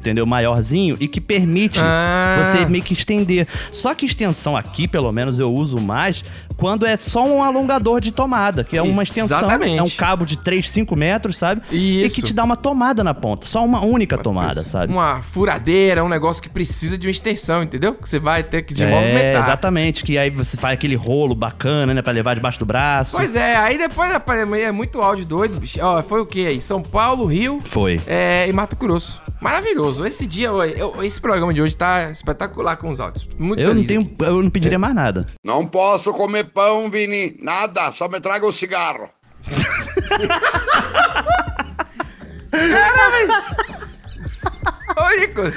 [0.00, 0.26] entendeu?
[0.26, 2.42] Maiorzinho e que permite Ah.
[2.42, 3.46] você meio que estender.
[3.72, 6.22] Só que extensão aqui, pelo menos, eu uso mais
[6.56, 9.38] quando é só um alongador de tomada, que é uma extensão.
[9.38, 9.78] Exatamente.
[9.78, 11.62] É um cabo de 3, 5 metros, sabe?
[11.70, 12.16] E Isso.
[12.16, 13.46] que te dá uma tomada na ponta.
[13.46, 14.92] Só uma única tomada, sabe?
[14.92, 17.94] Uma furadeira, um negócio que precisa de uma extensão, entendeu?
[17.94, 20.04] Que você vai ter que de É, exatamente.
[20.04, 22.02] Que aí você faz aquele rolo bacana, né?
[22.02, 23.16] Pra levar debaixo do braço.
[23.16, 25.78] Pois é, aí depois rapaz, é muito áudio doido, bicho.
[25.82, 26.60] Ó, foi o que aí?
[26.60, 28.00] São Paulo, Rio Foi.
[28.06, 29.22] é, e Mato Grosso.
[29.40, 30.06] Maravilhoso.
[30.06, 33.28] Esse dia, eu- esse programa de hoje tá espetacular com os áudios.
[33.38, 33.88] Muito Eu não, feliz.
[33.88, 35.26] tenho, eu não pediria mais nada.
[35.44, 37.36] Não posso comer pão, Vini.
[37.40, 39.08] Nada, só me traga o cigarro.
[44.96, 45.56] Ô, Nicolas.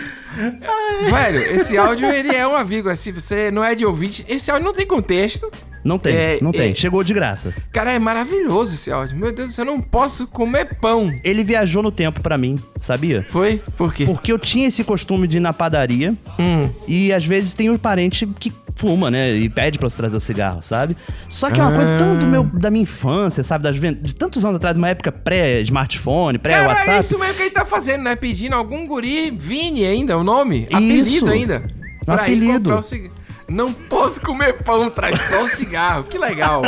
[1.09, 2.95] Velho, esse áudio, ele é uma vírgula.
[2.95, 5.49] Se você não é de ouvinte, esse áudio não tem contexto.
[5.87, 6.71] Não tem, É, não tem.
[6.71, 6.75] é.
[6.75, 7.53] Chegou de graça.
[7.71, 9.17] Cara, é maravilhoso esse áudio.
[9.17, 11.11] Meu Deus eu não posso comer pão.
[11.23, 13.25] Ele viajou no tempo pra mim, sabia?
[13.29, 13.61] Foi?
[13.77, 14.05] Por quê?
[14.05, 16.69] Porque eu tinha esse costume de ir na padaria Hum.
[16.87, 19.33] e às vezes tem um parente que fuma, né?
[19.33, 20.95] E pede pra você trazer o cigarro, sabe?
[21.27, 23.63] Só que é uma coisa tão do meu, da minha infância, sabe?
[23.63, 26.99] Das, de tantos anos atrás, uma época pré-smartphone, Cara, é pré-WhatsApp.
[27.01, 28.15] isso mesmo que ele tá fazendo, né?
[28.15, 30.67] Pedindo algum guri, Vini ainda, o nome?
[30.71, 31.25] Apelido Isso.
[31.27, 31.63] ainda.
[32.05, 32.53] Pra ir Apelido.
[32.53, 33.13] comprar o cigarro.
[33.49, 36.03] Não posso comer pão, traz só o cigarro.
[36.03, 36.61] Que legal.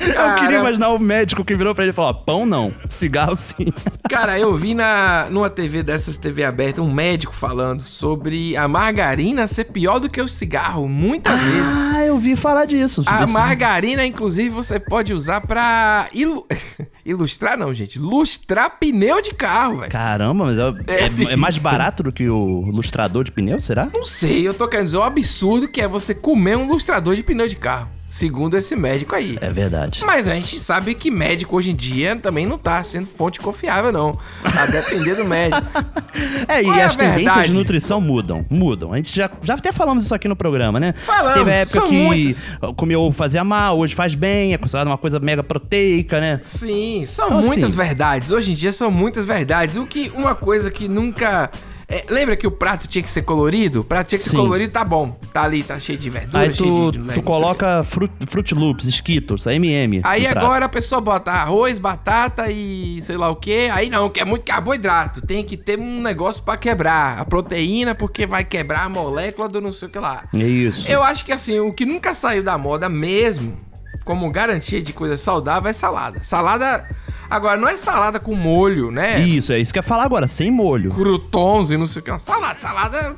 [0.00, 3.66] Eu queria imaginar o médico que virou pra ele e falou: pão não, cigarro sim.
[4.10, 9.46] Cara, eu vi na, numa TV dessas TV aberta um médico falando sobre a margarina
[9.46, 11.94] ser pior do que o cigarro, muitas vezes.
[11.94, 13.02] Ah, eu vi falar disso.
[13.06, 16.46] A Isso- margarina, inclusive, você pode usar pra ilu-
[17.04, 17.98] ilustrar, não, gente.
[17.98, 19.90] Lustrar pneu de carro, velho.
[19.90, 23.88] Caramba, mas é, É, é- é mais barato do que o lustrador de pneu, será?
[23.92, 27.22] Não sei, eu tô querendo dizer o absurdo que é você comer um lustrador de
[27.22, 27.88] pneu de carro.
[28.16, 29.36] Segundo esse médico aí.
[29.42, 30.00] É verdade.
[30.06, 33.92] Mas a gente sabe que médico hoje em dia também não tá sendo fonte confiável,
[33.92, 34.18] não.
[34.42, 35.62] A depender do médico.
[36.48, 37.48] É, e é as tendências verdade?
[37.50, 38.92] de nutrição mudam, mudam.
[38.94, 40.94] A gente já, já até falamos isso aqui no programa, né?
[40.96, 42.40] Falamos, Teve época que muitas.
[42.74, 46.40] comeu ovo fazia mal, hoje faz bem, é considerado uma coisa mega proteica, né?
[46.42, 48.30] Sim, são Então, muitas assim- verdades.
[48.30, 49.76] Hoje em dia são muitas verdades.
[49.76, 51.50] O que uma coisa que nunca
[51.88, 53.82] é, lembra que o prato tinha que ser colorido?
[53.82, 54.38] O prato tinha que ser Sim.
[54.38, 55.16] colorido, tá bom.
[55.32, 58.54] Tá ali, tá cheio de verdura, Aí cheio tu, de, de tu coloca Fruit, Fruit
[58.54, 60.00] Loops, Skittles, MM.
[60.02, 60.44] Aí no prato.
[60.44, 63.70] agora a pessoa bota arroz, batata e sei lá o que.
[63.70, 65.24] Aí não, que é muito carboidrato.
[65.24, 69.60] Tem que ter um negócio pra quebrar a proteína, porque vai quebrar a molécula do
[69.60, 70.24] não sei o que lá.
[70.34, 70.90] É isso.
[70.90, 73.56] Eu acho que assim, o que nunca saiu da moda mesmo,
[74.04, 76.18] como garantia de coisa saudável, é salada.
[76.24, 76.84] Salada.
[77.28, 79.18] Agora, não é salada com molho, né?
[79.20, 80.90] Isso, é isso que eu ia falar agora, sem molho.
[80.90, 82.18] Croutons e não sei o que.
[82.18, 83.16] Salada, salada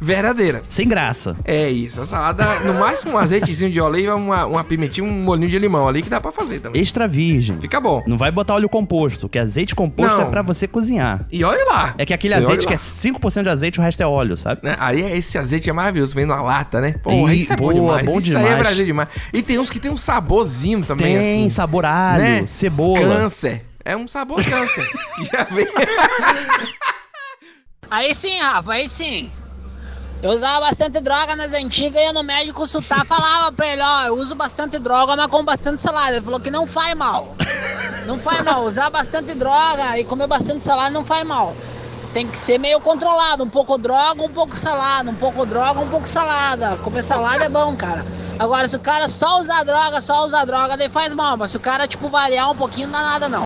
[0.00, 0.62] verdadeira.
[0.66, 1.36] Sem graça.
[1.44, 5.50] É isso, a salada, no máximo um azeitezinho de oliva, uma, uma pimentinha, um molinho
[5.50, 6.80] de limão ali que dá pra fazer também.
[6.80, 7.60] Extra virgem.
[7.60, 8.02] Fica bom.
[8.06, 10.26] Não vai botar óleo composto, que azeite composto Não.
[10.28, 11.26] é pra você cozinhar.
[11.30, 11.94] E olha lá.
[11.98, 12.68] É que aquele E olha azeite lá.
[12.68, 14.60] que é 5% de azeite, o resto é óleo, sabe?
[14.64, 14.74] Né?
[14.78, 16.92] Aí esse azeite é maravilhoso, vem numa lata, né?
[17.02, 18.06] Porra, Ih, isso é bom boa, demais.
[18.06, 18.62] bom isso aí é demais.
[18.62, 19.08] Brasil demais.
[19.32, 21.48] E tem uns que tem um saborzinho também, Tem assim.
[21.50, 22.46] sabor alho, né?
[22.46, 22.98] cebola.
[23.00, 23.64] Câncer.
[23.84, 24.88] É um sabor câncer.
[25.32, 25.66] Já vem.
[27.90, 29.30] Aí sim, Rafa, aí sim.
[30.22, 34.02] Eu usava bastante droga nas antigas e ia no médico consultar, falava pra ele, ó,
[34.02, 36.16] eu uso bastante droga, mas como bastante salada.
[36.16, 37.34] Ele falou que não faz mal.
[38.04, 41.54] Não faz mal, usar bastante droga e comer bastante salada não faz mal.
[42.12, 45.88] Tem que ser meio controlado, um pouco droga, um pouco salada, um pouco droga, um
[45.88, 46.76] pouco salada.
[46.78, 48.04] Comer salada é bom, cara.
[48.38, 51.36] Agora, se o cara só usar droga, só usar droga, daí faz mal.
[51.36, 53.44] Mas se o cara, tipo, variar um pouquinho, não dá nada, não.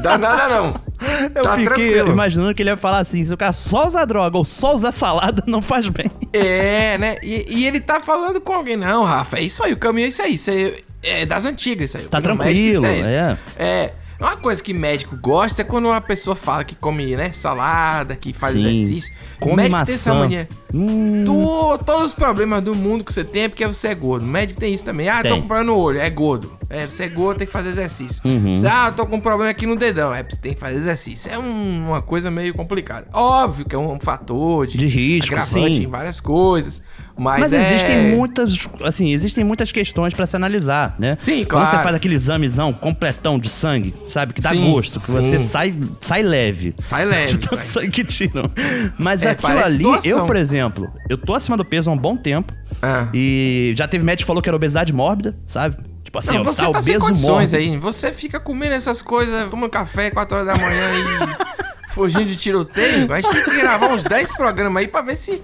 [0.00, 0.89] Dá nada não.
[1.34, 2.12] Eu Tá fiquei tranquilo.
[2.12, 4.92] imaginando que ele ia falar assim: se o cara só usar droga ou só usar
[4.92, 6.10] salada, não faz bem.
[6.32, 7.16] É, né?
[7.22, 8.76] E, e ele tá falando com alguém.
[8.76, 10.34] Não, Rafa, é isso aí, o caminho é isso aí.
[10.34, 12.04] Isso aí é das antigas, isso aí.
[12.04, 13.00] Tá médico, tranquilo, aí.
[13.02, 13.36] é.
[13.58, 13.92] É.
[14.20, 18.34] Uma coisa que médico gosta é quando uma pessoa fala que come, né, salada, que
[18.34, 18.58] faz Sim.
[18.68, 19.10] exercício.
[19.40, 20.46] Come médico tem essa maçã.
[20.72, 21.24] Mania.
[21.24, 24.24] Tu- todos os problemas do mundo que você tem é porque você é gordo.
[24.24, 25.08] O médico tem isso também.
[25.08, 25.40] Ah, tô Tem.
[25.40, 26.58] com problema no olho, é gordo.
[26.68, 28.20] É, você é gordo, tem que fazer exercício.
[28.24, 28.54] Uhum.
[28.54, 30.14] Você, ah, tô com um problema aqui no dedão.
[30.14, 31.30] É, você tem que fazer exercício.
[31.32, 33.08] É um- uma coisa meio complicada.
[33.12, 35.82] Óbvio que é um fator de, De risco, agravante sim.
[35.84, 36.80] em várias coisas.
[37.18, 37.74] Mas, Mas, é...
[37.74, 41.16] existem muitas, assim, existem muitas questões pra se analisar, né?
[41.18, 41.82] Sim, Quando você claro.
[41.84, 44.32] faz aquele examezão completão de sangue, sabe?
[44.32, 45.12] Que dá Sim, gosto, que sim.
[45.12, 46.74] você sai, sai leve.
[46.82, 47.66] Sai leve, De tanto sai.
[47.66, 48.50] sangue que tiram.
[48.96, 50.10] Mas É, aquilo ali, doação.
[50.10, 50.59] eu, por exemplo,
[51.08, 52.52] eu tô acima do peso há um bom tempo.
[52.82, 53.08] Ah.
[53.14, 55.76] E já teve médico que falou que era obesidade mórbida, sabe?
[56.04, 57.64] Tipo assim, Não, você tá tá sem obeso condições morre.
[57.64, 57.76] aí.
[57.78, 63.12] Você fica comendo essas coisas, tomando café 4 horas da manhã e fugindo de tiroteio.
[63.12, 65.42] A gente tem que gravar uns 10 programas aí pra ver se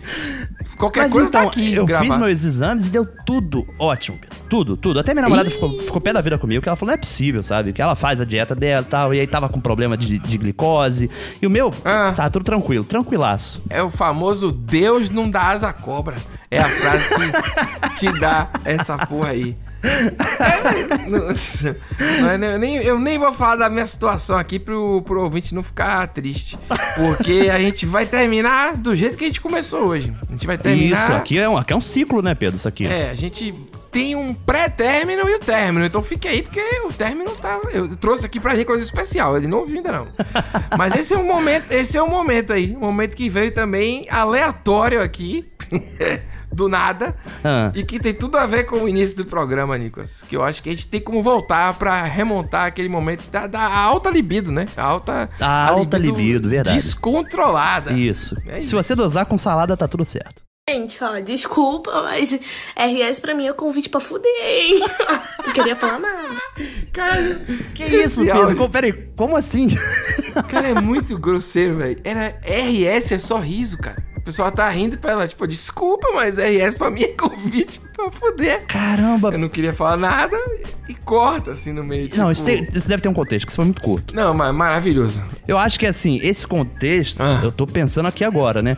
[0.76, 1.74] qualquer Mas coisa então, tá aqui.
[1.74, 2.04] eu gravar.
[2.04, 4.18] fiz meus exames e deu tudo ótimo.
[4.48, 5.00] Tudo, tudo.
[5.00, 7.42] Até minha namorada ficou, ficou pé da vida comigo, que ela falou, não é possível,
[7.42, 7.72] sabe?
[7.72, 10.38] Que ela faz a dieta dela e tal, e aí tava com problema de, de
[10.38, 11.10] glicose.
[11.42, 12.12] E o meu, Ah.
[12.14, 13.62] tá tudo tranquilo, tranquilaço.
[13.68, 16.14] É o famoso Deus não dá asa à cobra.
[16.50, 19.56] É a frase que, que dá essa porra aí.
[22.28, 25.54] É, não- eu, nem, eu nem vou falar da minha situação aqui pro, pro ouvinte
[25.54, 26.58] não ficar triste.
[26.94, 30.14] Porque a gente vai terminar do jeito que a gente começou hoje.
[30.28, 31.02] A gente vai terminar.
[31.02, 32.56] Isso, aqui é, um, aqui é um ciclo, né, Pedro?
[32.56, 32.86] Isso aqui.
[32.86, 33.54] É, a gente
[33.90, 35.84] tem um pré-término e o término.
[35.86, 37.60] Então fique aí, porque o término tá.
[37.72, 39.36] Eu trouxe aqui pra coisa especial.
[39.36, 40.08] Ele não ouviu ainda não.
[40.76, 42.74] Mas esse é um momento, esse é um momento aí.
[42.76, 45.46] Um momento que veio também aleatório aqui.
[46.52, 47.14] Do nada.
[47.44, 47.70] Ah.
[47.74, 50.22] E que tem tudo a ver com o início do programa, Nicolas.
[50.28, 53.62] Que eu acho que a gente tem como voltar pra remontar aquele momento da, da
[53.78, 54.64] alta libido, né?
[54.76, 56.76] A alta, A alta libido, verdade.
[56.76, 57.92] Descontrolada.
[57.92, 58.36] Isso.
[58.46, 58.76] É Se isso.
[58.76, 60.42] você dosar com salada, tá tudo certo.
[60.68, 62.32] Gente, ó, desculpa, mas
[62.76, 64.80] RS pra mim é convite pra fuder, hein?
[65.46, 66.34] Não queria falar nada.
[66.92, 67.40] Cara,
[67.72, 68.56] Que isso, Pedro?
[68.56, 69.68] Como- Peraí, como assim?
[70.48, 72.00] Cara, é muito grosseiro, velho.
[72.02, 74.02] Era RS é só riso, cara.
[74.26, 78.66] Pessoal tá rindo pra ela, tipo, desculpa, mas RS pra mim é convite pra fuder.
[78.66, 79.30] Caramba.
[79.30, 80.36] Eu não queria falar nada
[80.88, 82.08] e corta assim no meio.
[82.08, 84.14] Não, tipo- isso, tem- isso deve ter um contexto, que isso foi muito curto.
[84.14, 85.22] Não, mas maravilhoso.
[85.46, 87.40] Eu acho que assim, esse contexto, Ah.
[87.44, 88.76] eu tô pensando aqui agora, né?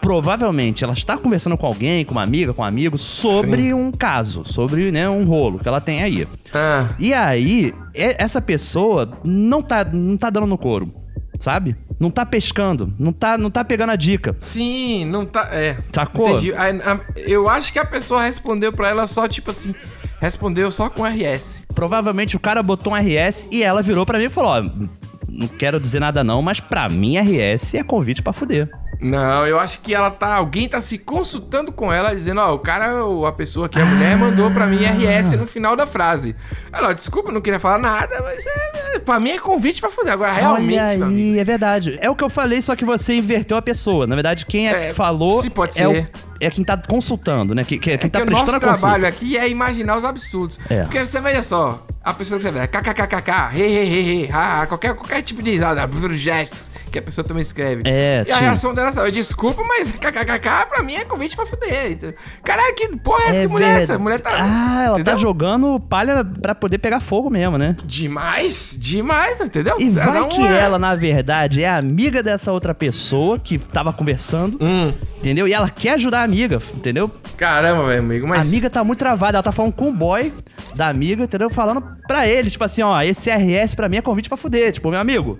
[0.00, 3.72] Provavelmente ela está conversando com alguém, com uma amiga, com um amigo, sobre Sim.
[3.74, 6.26] um caso, sobre né, um rolo que ela tem aí.
[6.54, 10.92] Ah, E aí, essa pessoa não tá, não tá dando no couro,
[11.38, 11.76] sabe?
[11.98, 14.36] Não tá pescando, não tá, não tá pegando a dica.
[14.40, 15.48] sim, não tá.
[15.52, 15.76] É.
[15.92, 16.30] Sacou?
[16.30, 16.52] Entendi.
[16.52, 19.74] A- a- eu acho que a pessoa respondeu pra ela só, tipo assim.
[20.20, 21.62] Respondeu só com RS.
[21.74, 24.86] Provavelmente o cara botou um RS e ela virou pra mim e falou: Ó,
[25.28, 28.70] não quero dizer nada não, mas pra mim RS é convite pra fuder.
[29.00, 30.34] Não, eu acho que ela tá.
[30.36, 33.82] Alguém tá se consultando com ela, dizendo, ó, o cara, ou a pessoa que é
[33.82, 36.34] a mulher, mandou pra mim RS no final da frase.
[36.72, 39.90] Ela, desculpa, eu não queria falar nada, mas é, é, pra mim é convite pra
[39.90, 40.12] fuder.
[40.12, 41.98] Agora, realmente, Olha amigo, aí, é verdade.
[42.00, 44.06] É o que eu falei, só que você inverteu a pessoa.
[44.06, 46.10] Na verdade, quem é, É, que falou sim, pode é, o- ser.
[46.40, 47.64] é quem tá consultando, né?
[47.64, 48.80] Que, que, É quem tá que o prestando nosso a consulta.
[48.80, 50.58] trabalho aqui é imaginar os absurdos.
[50.70, 50.82] É.
[50.82, 54.62] Porque você veja só, a pessoa que você vê, kkkk, he, he, he, he, ha,
[54.62, 57.82] ha, qualquer, qualquer tipo de risada, gestos, que a pessoa também escreve.
[57.84, 61.90] É, E a reação dela é desculpa, mas kkkk pra mim é convite pra fuder.
[61.90, 63.40] Então, Caralho, que porra é essa?
[63.40, 63.98] que mulher é essa?
[63.98, 64.30] Mulher tá...
[64.32, 65.18] Ah, ela tá entendeu?
[65.18, 67.76] jogando palha pra poder pegar fogo mesmo, né?
[67.84, 69.74] Demais, demais, entendeu?
[69.80, 74.92] E vai que ela, na verdade, é amiga dessa outra pessoa que tava conversando, Hum.
[75.18, 75.48] entendeu?
[75.48, 77.10] E ela quer ajudar a amiga, entendeu?
[77.36, 78.38] Caramba, velho, amigo, mas...
[78.38, 80.32] A amiga tá muito travada, ela tá falando com o boy
[80.76, 81.50] da amiga, entendeu?
[81.50, 84.72] Falando pra ele, tipo assim, ó, esse RS pra mim é convite pra fuder.
[84.72, 85.38] Tipo, meu amigo,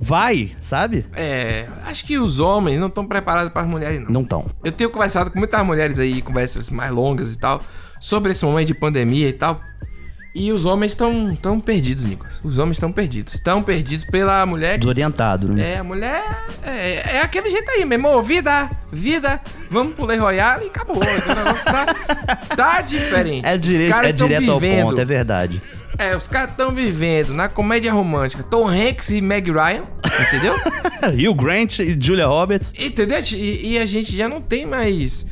[0.00, 1.06] vai, sabe?
[1.14, 4.10] É, acho que os homens não estão preparados para as mulheres, não.
[4.10, 4.46] Não tão.
[4.64, 7.62] Eu tenho conversado com muitas mulheres aí, conversas mais longas e tal,
[8.00, 9.60] sobre esse momento de pandemia e tal.
[10.34, 12.40] E os homens estão tão perdidos, Nicolas.
[12.42, 13.34] Os homens estão perdidos.
[13.34, 14.72] Estão perdidos pela mulher.
[14.74, 15.72] que- Desorientado, né?
[15.74, 16.24] É, a mulher
[16.62, 18.08] é, é aquele jeito aí mesmo.
[18.08, 19.38] Ô, vida, vida,
[19.70, 20.96] vamos pro Lei Royale e acabou.
[20.96, 21.00] O
[21.34, 21.84] negócio tá,
[22.56, 23.44] tá diferente.
[23.46, 23.84] É, dire...
[23.84, 24.86] os caras é estão direto ao vivendo.
[24.86, 25.60] ponto, é verdade.
[25.98, 28.42] É, os caras estão vivendo na comédia romântica.
[28.42, 29.84] Tom Hanks e Meg Ryan,
[30.28, 30.54] entendeu?
[31.30, 32.72] Hugh Grant e Julia Roberts.
[32.78, 33.20] Entendeu?
[33.32, 35.26] E, e a gente já não tem mais.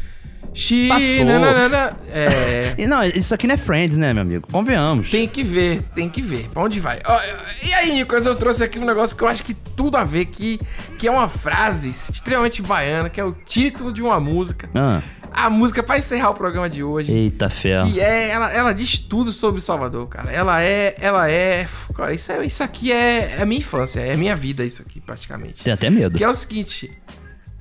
[0.53, 1.25] Xi, Passou.
[1.25, 1.97] nananana.
[2.13, 2.75] É.
[2.77, 4.49] E não, isso aqui não é Friends, né, meu amigo?
[4.51, 5.11] Convenhamos.
[5.11, 6.49] Tem que ver, tem que ver.
[6.53, 6.99] Pra onde vai?
[7.07, 7.19] Ó,
[7.67, 10.27] e aí, Nicolas, eu trouxe aqui um negócio que eu acho que tudo a ver,
[10.27, 10.61] que,
[10.99, 14.69] que é uma frase extremamente baiana, que é o título de uma música.
[14.75, 15.01] Ah,
[15.33, 17.13] A música pra encerrar o programa de hoje.
[17.13, 17.83] eita fé.
[17.85, 20.33] Que é, ela, ela diz tudo sobre Salvador, cara.
[20.33, 24.35] Ela é, ela é, cara, isso, é, isso aqui é, é minha infância, é minha
[24.35, 25.63] vida isso aqui, praticamente.
[25.63, 26.19] Tem até medo.
[26.19, 26.91] Que é o seguinte.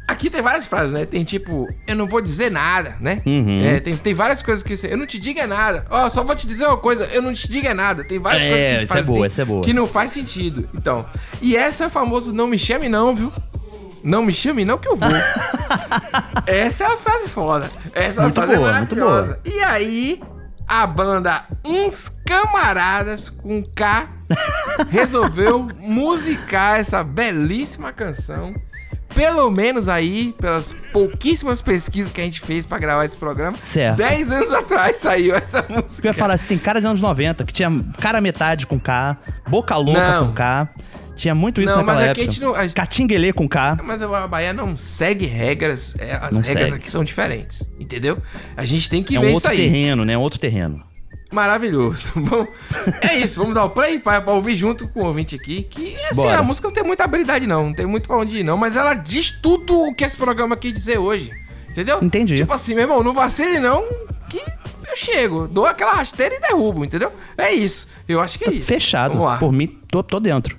[0.09, 1.05] Aqui tem várias frases, né?
[1.05, 3.21] Tem tipo, eu não vou dizer nada, né?
[3.25, 3.63] Uhum.
[3.63, 4.73] É, tem, tem várias coisas que.
[4.87, 5.85] Eu não te diga nada.
[5.89, 8.03] Ó, só vou te dizer uma coisa, eu não te diga nada.
[8.03, 9.61] Tem várias É, coisas que a gente essa faz é boa, assim é boa.
[9.63, 10.67] que não faz sentido.
[10.73, 11.05] Então,
[11.41, 13.31] e essa é o famoso não me chame não, viu?
[14.03, 15.09] Não me chame não que eu vou.
[16.47, 17.69] essa é a frase foda.
[17.93, 19.39] Essa Muito frase boa, é muito maravilhosa.
[19.45, 20.21] E aí,
[20.67, 24.07] a banda Uns Camaradas com K
[24.89, 28.53] resolveu musicar essa belíssima canção.
[29.13, 33.97] Pelo menos aí, pelas pouquíssimas pesquisas que a gente fez pra gravar esse programa, Certo.
[33.97, 36.07] 10 anos atrás saiu essa música.
[36.07, 39.17] Eu ia falar, você tem cara de anos 90, que tinha cara metade com K,
[39.47, 40.27] boca louca Não.
[40.27, 40.69] com K.
[41.15, 42.29] Tinha muito isso Não, naquela mas aqui época.
[42.29, 43.77] a gente não- a gente- Catinguelê com K.
[43.83, 46.73] Mas a Bahia não segue regras, é, as Não regras segue.
[46.75, 48.19] aqui são diferentes, entendeu?
[48.55, 49.69] A gente tem que É um ver outro isso aí.
[49.69, 50.17] terreno, né?
[50.17, 50.81] Um outro terreno.
[51.31, 52.13] Maravilhoso.
[52.19, 52.47] Bom,
[53.01, 55.63] é isso, vamos dar o play pra, pra ouvir junto com o ouvinte aqui.
[55.63, 56.39] Que assim, Bora.
[56.39, 57.67] a música não tem muita habilidade, não.
[57.67, 58.57] Não tem muito pra onde ir, não.
[58.57, 61.31] Mas ela diz tudo o que esse programa quer dizer hoje.
[61.69, 61.99] Entendeu?
[62.01, 62.35] Entendi.
[62.37, 63.83] Tipo assim, meu irmão, não vacile não,
[64.27, 64.41] que
[64.87, 65.47] eu chego.
[65.47, 67.11] Dou aquela rasteira e derrubo, entendeu?
[67.37, 67.87] É isso.
[68.07, 68.67] Eu acho que é isso.
[68.67, 69.11] Fechado.
[69.13, 69.37] Vamos lá.
[69.37, 70.57] Por mim, tô, tô dentro.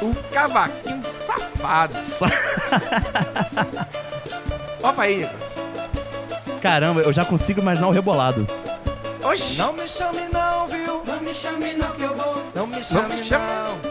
[0.00, 1.96] O cavaquinho safado.
[4.82, 5.71] Opa aí, Nicolas.
[6.62, 8.46] Caramba, eu já consigo imaginar o rebolado.
[9.24, 9.58] Oxi.
[9.58, 11.02] Não me chame não, viu?
[11.04, 12.42] Não me chame não que eu vou.
[12.54, 13.44] Não me chame me chame.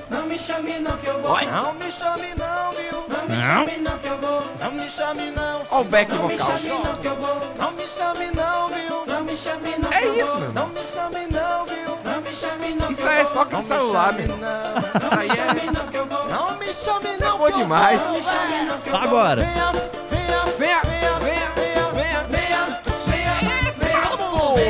[0.10, 0.20] não.
[0.20, 1.32] Não me chame não que eu vou.
[1.32, 1.46] Oi.
[1.46, 3.06] Não me chame não, viu?
[3.10, 3.66] Não me Não.
[3.68, 4.44] chame não que eu vou.
[4.60, 5.62] Não me chame não.
[5.72, 6.58] Ó o back Não me vocal.
[6.58, 7.42] chame não que eu vou.
[7.58, 9.06] Não me chame não, viu?
[9.06, 10.52] Não me chame não É isso, meu.
[10.54, 11.98] Não me chame não, viu?
[12.04, 14.38] Não me chame não Isso aí é toque Não me celular, chame meu.
[14.38, 15.02] não.
[15.02, 16.26] Isso aí é- Não me chame não que eu vou.
[16.30, 18.02] Não me chame Isso é não bom demais.
[18.02, 18.22] vou.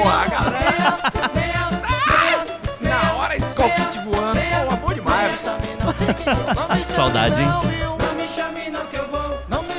[0.02, 0.98] Porra, galera.
[2.82, 4.40] Na hora, Skull Kit voando.
[4.42, 5.40] Porra, bom demais.
[6.90, 7.48] Saudade, hein?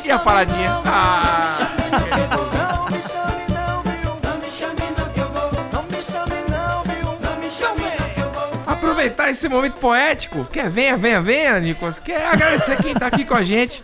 [0.05, 0.81] E a paradinha?
[0.85, 1.59] Ah,
[8.67, 10.45] aproveitar esse momento poético.
[10.45, 11.99] Quer venha, venha, venha, Nicolas.
[11.99, 13.83] Quer agradecer quem tá aqui com a gente.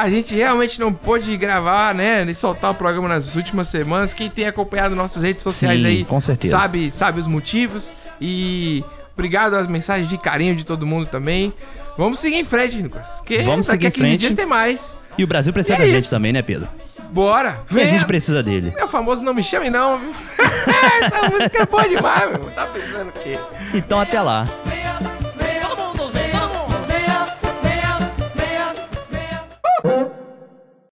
[0.00, 2.22] A gente realmente não pôde gravar, né?
[2.24, 4.14] E soltar o programa nas últimas semanas.
[4.14, 6.58] Quem tem acompanhado nossas redes sociais Sim, aí com certeza.
[6.58, 7.92] sabe, sabe os motivos.
[8.18, 8.82] E
[9.12, 11.52] obrigado às mensagens de carinho de todo mundo também.
[11.98, 13.16] Vamos seguir em frente, Nicolas.
[13.18, 14.20] Porque Vamos daqui seguir a em 15 frente.
[14.20, 14.96] dias tem mais.
[15.18, 16.66] E o Brasil precisa E é da gente também, né, Pedro?
[17.10, 17.60] Bora!
[17.70, 18.72] E a gente precisa dele.
[18.78, 20.14] É o famoso não me chame não, viu?
[21.02, 22.50] Essa música é boa demais, meu.
[22.52, 23.38] Tá pensando o quê?
[23.74, 24.48] Então até lá.